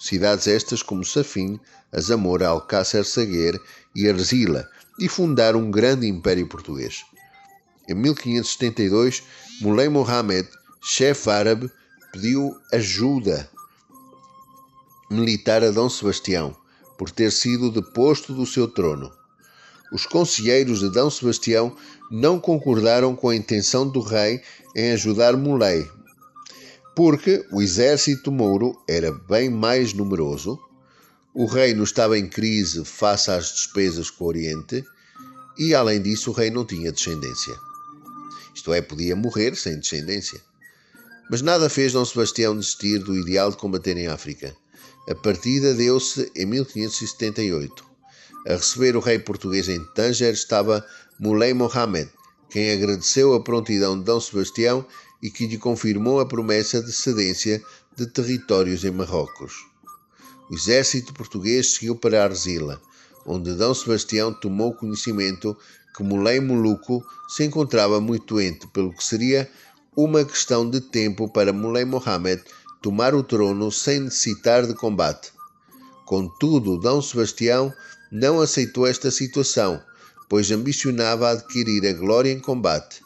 Cidades 0.01 0.47
estas 0.47 0.83
como 0.83 1.05
Safim, 1.05 1.61
Azamora, 1.93 2.49
Alcácer 2.49 3.05
Saguer 3.05 3.61
e 3.95 4.09
Arzila, 4.09 4.67
e 4.99 5.11
fundar 5.11 5.55
um 5.55 5.71
grande 5.71 6.09
império 6.09 6.47
português. 6.49 7.05
Em 7.87 7.95
1572, 7.95 9.23
Muley 9.61 9.91
Mohammed, 9.91 10.49
chefe 10.81 11.29
árabe, 11.29 11.71
pediu 12.13 12.57
ajuda 12.73 13.51
militar 15.11 15.63
a 15.63 15.71
Dom 15.71 15.91
Sebastião 15.91 16.57
por 16.97 17.11
ter 17.11 17.31
sido 17.31 17.71
deposto 17.71 18.33
do 18.33 18.47
seu 18.47 18.67
trono. 18.67 19.13
Os 19.93 20.07
conselheiros 20.07 20.81
de 20.81 20.89
Dom 20.89 21.11
Sebastião 21.11 21.77
não 22.11 22.41
concordaram 22.41 23.15
com 23.15 23.29
a 23.29 23.37
intenção 23.37 23.87
do 23.87 24.01
rei 24.01 24.41
em 24.75 24.93
ajudar 24.93 25.37
Muley, 25.37 25.87
porque 26.95 27.47
o 27.51 27.63
exército 27.63 28.31
mouro 28.31 28.81
era 28.89 29.13
bem 29.13 29.49
mais 29.49 29.93
numeroso, 29.93 30.59
o 31.33 31.47
reino 31.47 31.85
estava 31.85 32.19
em 32.19 32.29
crise 32.29 32.85
face 32.85 33.31
às 33.31 33.53
despesas 33.53 34.11
com 34.11 34.25
o 34.25 34.29
Oriente 34.29 34.85
e, 35.59 35.75
além 35.75 36.03
disso, 36.03 36.31
o 36.31 36.33
rei 36.33 36.51
não 36.51 36.65
tinha 36.65 36.91
descendência. 36.91 37.55
Isto 38.55 38.73
é, 38.73 38.81
podia 38.81 39.15
morrer 39.15 39.55
sem 39.57 39.79
descendência. 39.79 40.41
Mas 41.31 41.41
nada 41.41 41.69
fez 41.69 41.93
Dom 41.93 42.05
Sebastião 42.05 42.57
desistir 42.57 42.99
do 42.99 43.17
ideal 43.17 43.51
de 43.51 43.57
combater 43.57 43.97
em 43.97 44.09
África. 44.09 44.55
A 45.09 45.15
partida 45.15 45.73
deu-se 45.75 46.31
em 46.35 46.47
1578. 46.47 47.85
A 48.49 48.55
receber 48.55 48.97
o 48.97 49.01
rei 49.01 49.19
português 49.19 49.69
em 49.69 49.85
Tanger 49.95 50.33
estava 50.33 50.85
Muley 51.21 51.55
Mohammed, 51.55 52.11
quem 52.51 52.73
agradeceu 52.73 53.33
a 53.35 53.43
prontidão 53.43 53.97
de 53.97 54.05
Dom 54.05 54.19
Sebastião 54.19 54.85
e 55.23 55.31
que 55.31 55.47
lhe 55.47 55.59
confirmou 55.59 56.21
a 56.21 56.27
promessa 56.27 56.83
de 56.83 56.93
cedência 56.93 57.63
de 57.97 58.07
territórios 58.07 58.85
em 58.85 58.91
Marrocos. 58.91 59.53
O 60.51 60.55
exército 60.55 61.13
português 61.13 61.75
seguiu 61.75 61.95
para 61.95 62.25
Arzila, 62.25 62.81
onde 63.27 63.55
D. 63.55 63.75
Sebastião 63.75 64.33
tomou 64.33 64.75
conhecimento 64.75 65.57
que 65.95 66.03
Muley 66.03 66.41
Moluco 66.41 67.05
se 67.29 67.45
encontrava 67.45 68.01
muito 68.01 68.35
doente, 68.35 68.67
pelo 68.69 68.93
que 68.93 69.05
seria 69.05 69.51
uma 69.97 70.25
questão 70.25 70.69
de 70.69 70.81
tempo 70.81 71.29
para 71.29 71.53
Muley 71.53 71.85
Mohammed 71.85 72.43
tomar 72.81 73.15
o 73.15 73.23
trono 73.23 73.71
sem 73.71 74.01
necessitar 74.01 74.67
de 74.67 74.75
combate. 74.75 75.33
Contudo, 76.07 76.79
D. 76.79 77.03
Sebastião 77.03 77.73
não 78.11 78.41
aceitou 78.41 78.87
esta 78.87 79.11
situação, 79.11 79.81
pois 80.29 80.51
ambicionava 80.51 81.31
adquirir 81.31 81.87
a 81.87 81.93
glória 81.93 82.33
em 82.33 82.41
combate. 82.41 83.03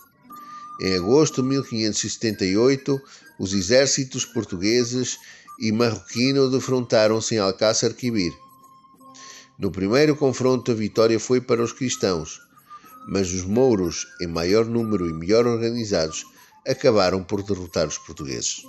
Em 0.81 0.97
agosto 0.97 1.41
de 1.41 1.49
1578, 1.49 3.01
os 3.39 3.53
exércitos 3.53 4.25
portugueses 4.25 5.19
e 5.61 5.71
marroquino 5.71 6.51
defrontaram-se 6.51 7.37
em 7.37 7.39
Alcácer 7.39 7.95
Quibir. 7.95 8.33
No 9.57 9.71
primeiro 9.71 10.17
confronto, 10.17 10.73
a 10.73 10.75
vitória 10.75 11.21
foi 11.21 11.41
para 11.41 11.63
os 11.63 11.73
cristãos, 11.73 12.41
mas 13.07 13.33
os 13.33 13.45
mouros, 13.45 14.07
em 14.21 14.27
maior 14.27 14.65
número 14.65 15.09
e 15.09 15.13
melhor 15.13 15.47
organizados, 15.47 16.25
acabaram 16.67 17.23
por 17.23 17.43
derrotar 17.43 17.87
os 17.87 17.99
portugueses. 17.99 18.65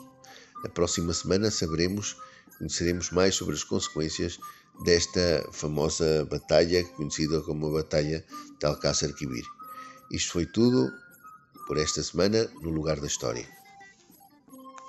Na 0.64 0.70
próxima 0.70 1.12
semana 1.14 1.50
saberemos, 1.50 2.16
conheceremos 2.60 3.10
mais 3.10 3.36
sobre 3.36 3.56
as 3.56 3.64
consequências 3.64 4.38
desta 4.84 5.48
famosa 5.52 6.28
batalha, 6.30 6.84
conhecida 6.84 7.42
como 7.42 7.68
a 7.68 7.82
Batalha 7.82 8.24
de 8.60 8.66
Alcácer 8.66 9.14
Quibir. 9.16 9.46
Isto 10.12 10.34
foi 10.34 10.46
tudo 10.46 10.92
por 11.68 11.78
esta 11.78 12.02
semana 12.04 12.48
no 12.62 12.70
Lugar 12.70 13.00
da 13.00 13.08
História. 13.08 13.46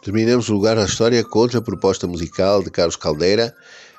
Terminamos 0.03 0.49
o 0.49 0.55
Lugar 0.55 0.77
da 0.77 0.85
História 0.85 1.25
com 1.25 1.39
outra 1.41 1.61
proposta 1.61 2.07
musical 2.07 2.63
de 2.63 2.71
Carlos 2.71 2.97
Caldeira, 2.97 3.55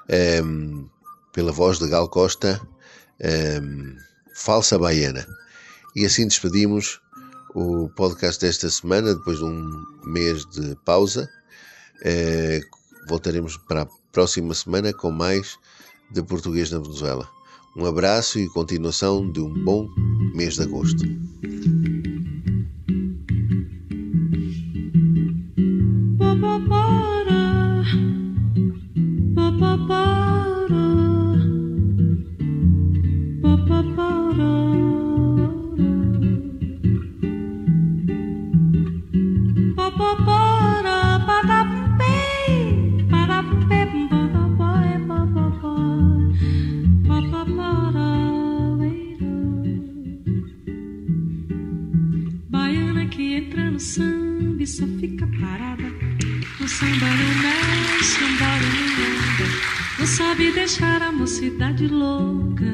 um, 0.09 0.13
ehm, 0.13 0.85
pela 1.33 1.51
voz 1.51 1.79
de 1.79 1.87
Gal 1.87 2.07
Costa, 2.07 2.61
um, 2.61 3.25
ehm, 3.25 3.97
Falsa 4.33 4.77
Baiana. 4.77 5.27
E 5.95 6.05
assim 6.05 6.27
despedimos 6.27 7.01
o 7.53 7.89
podcast 7.89 8.39
desta 8.39 8.69
semana, 8.69 9.15
depois 9.15 9.39
de 9.39 9.45
um 9.45 9.85
mês 10.05 10.45
de 10.45 10.75
pausa. 10.85 11.27
Uh, 12.01 12.61
voltaremos 13.09 13.57
para 13.57 13.81
a 13.81 13.87
próxima 14.11 14.53
semana 14.53 14.93
com 14.93 15.09
mais 15.09 15.57
de 16.11 16.21
Português 16.21 16.69
na 16.71 16.79
Venezuela. 16.79 17.27
Um 17.75 17.85
abraço 17.85 18.39
e 18.39 18.47
continuação 18.49 19.31
de 19.31 19.39
um 19.39 19.53
bom 19.63 19.89
mês 20.35 20.55
de 20.55 20.63
agosto. 20.63 21.03
Deixar 60.67 61.01
a 61.01 61.13
mocidade 61.13 61.87
louca. 61.87 62.65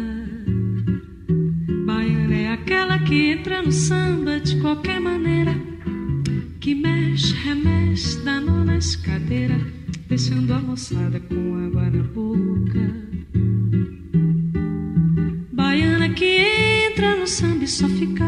Baiana 1.85 2.35
é 2.35 2.51
aquela 2.51 2.97
que 2.97 3.33
entra 3.33 3.61
no 3.61 3.71
samba 3.71 4.39
de 4.39 4.59
qualquer 4.59 4.99
maneira, 4.99 5.53
que 6.59 6.73
mexe, 6.73 7.35
remexe, 7.35 8.17
dá 8.23 8.41
nó 8.41 8.63
na 8.63 8.77
escadeira, 8.77 9.59
deixando 10.09 10.53
a 10.53 10.59
moçada 10.59 11.19
com 11.19 11.55
água 11.67 11.87
na 11.91 12.01
boca. 12.01 12.85
Baiana 15.51 16.09
que 16.09 16.37
entra 16.89 17.15
no 17.15 17.27
samba 17.27 17.63
e 17.63 17.67
só 17.67 17.87
fica 17.87 18.25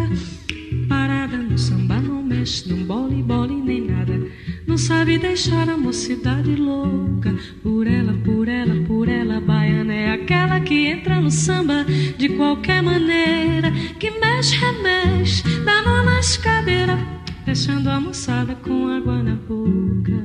sabe 4.85 5.17
deixar 5.17 5.67
a 5.67 5.75
mocidade 5.75 6.55
louca 6.55 7.35
por 7.63 7.87
ela, 7.87 8.13
por 8.23 8.47
ela, 8.47 8.75
por 8.85 9.09
ela. 9.09 9.41
Baiana 9.41 9.91
é 9.91 10.11
aquela 10.11 10.59
que 10.59 10.85
entra 10.85 11.19
no 11.19 11.31
samba 11.31 11.83
de 12.17 12.29
qualquer 12.29 12.83
maneira, 12.83 13.71
que 13.99 14.11
mexe, 14.11 14.55
remexe, 14.55 15.41
dá 15.61 15.81
nas 15.81 16.37
cadeiras, 16.37 16.99
deixando 17.45 17.89
a 17.89 17.99
moçada 17.99 18.53
com 18.53 18.87
água 18.87 19.23
na 19.23 19.33
boca. 19.33 20.23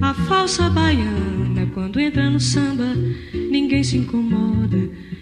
A 0.00 0.14
falsa 0.14 0.70
baiana, 0.70 1.66
quando 1.74 1.98
entra 1.98 2.30
no 2.30 2.38
samba, 2.38 2.94
ninguém 3.34 3.82
se 3.82 3.96
incomoda, 3.96 4.78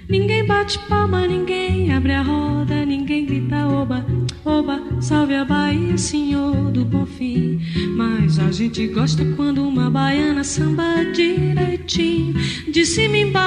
ninguém 0.07 0.45
bate 0.45 0.79
palma, 0.81 1.27
ninguém 1.27 1.46
gente 8.77 8.93
gosta 8.93 9.25
quando 9.37 9.67
uma 9.67 9.89
baiana 9.89 10.45
samba 10.45 11.03
direitinho. 11.15 12.35
De 12.71 12.85
cima 12.85 13.17
embaixo, 13.17 13.46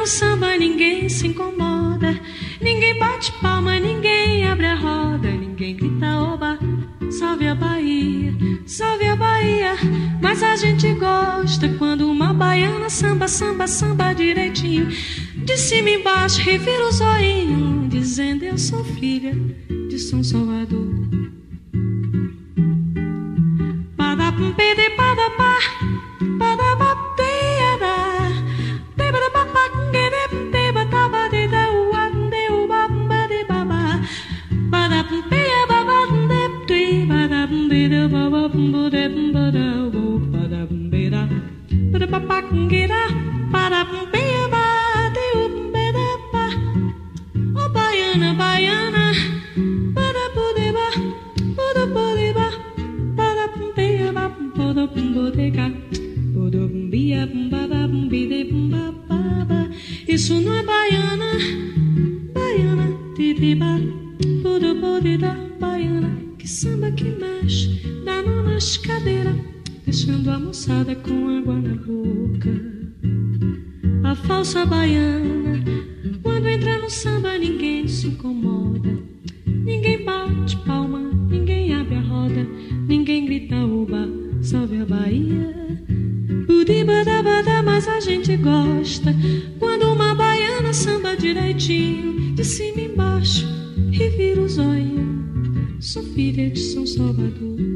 no 0.00 0.06
samba, 0.06 0.56
ninguém 0.56 1.10
se 1.10 1.26
incomoda, 1.26 2.18
ninguém 2.58 2.98
bate 2.98 3.30
palma, 3.32 3.78
ninguém 3.78 4.46
abre 4.46 4.64
a 4.64 4.74
roda, 4.74 5.30
ninguém 5.30 5.76
grita 5.76 6.22
oba, 6.22 6.58
salve 7.10 7.46
a 7.46 7.54
Bahia, 7.54 8.32
salve 8.64 9.04
a 9.04 9.14
Bahia. 9.14 9.74
Mas 10.22 10.42
a 10.42 10.56
gente 10.56 10.90
gosta 10.94 11.68
quando 11.76 12.10
uma 12.10 12.32
baiana 12.32 12.88
samba, 12.88 13.28
samba, 13.28 13.66
samba 13.66 14.14
direitinho. 14.14 14.88
De 15.44 15.58
cima 15.58 15.90
embaixo, 15.90 16.40
revira 16.40 16.88
o 16.88 16.92
zoinho, 16.92 17.86
dizendo 17.86 18.42
eu 18.42 18.56
sou 18.56 18.82
filha 18.82 19.34
de 19.90 19.98
São 19.98 20.24
Salvador. 20.24 20.88
Padapum, 23.98 24.50
pede, 24.54 24.96
padapá, 24.96 25.58
padapá. 26.38 26.69
Isso 60.20 60.40
não 60.40 60.54
é 60.54 60.62
baiana, 60.64 61.32
baiana, 62.34 62.98
tiriba, 63.14 63.80
da 65.18 65.34
baiana, 65.58 66.10
que 66.36 66.48
samba 66.48 66.90
que 66.90 67.19
deixando 70.10 70.30
a 70.30 70.38
moçada 70.38 70.94
com 70.96 71.38
água 71.38 71.54
na 71.54 71.74
boca. 71.74 72.50
A 74.04 74.14
falsa 74.14 74.66
baiana, 74.66 75.62
quando 76.22 76.48
entra 76.48 76.78
no 76.78 76.90
samba, 76.90 77.38
ninguém 77.38 77.86
se 77.86 78.08
incomoda, 78.08 78.98
ninguém 79.46 80.04
bate 80.04 80.56
palma, 80.66 80.98
ninguém 80.98 81.72
abre 81.74 81.94
a 81.94 82.00
roda, 82.00 82.44
ninguém 82.88 83.24
grita 83.24 83.56
oba, 83.56 84.08
salve 84.42 84.80
a 84.80 84.84
Bahia. 84.84 85.78
Budibadabada, 86.46 87.62
mas 87.62 87.86
a 87.86 88.00
gente 88.00 88.36
gosta 88.36 89.14
quando 89.58 89.92
uma 89.92 90.14
baiana 90.14 90.72
samba 90.72 91.16
direitinho, 91.16 92.34
de 92.34 92.44
cima 92.44 92.80
embaixo, 92.80 93.46
revira 93.92 94.40
os 94.40 94.58
olhos. 94.58 94.90
Sou 95.78 96.02
filha 96.02 96.50
de 96.50 96.58
São 96.58 96.86
Salvador. 96.86 97.69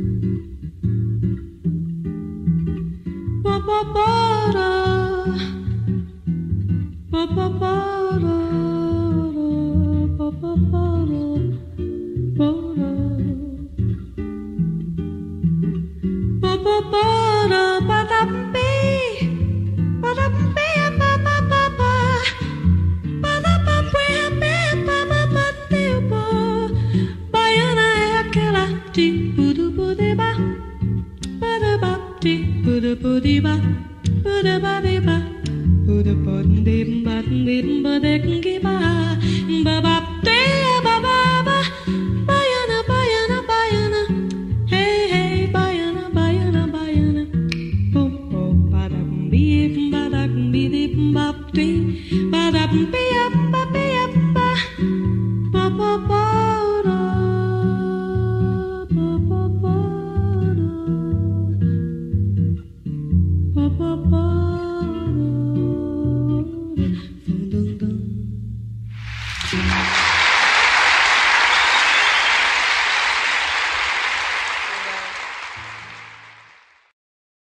Ba 7.10 7.22
ba 7.34 7.46
ba 7.60 8.03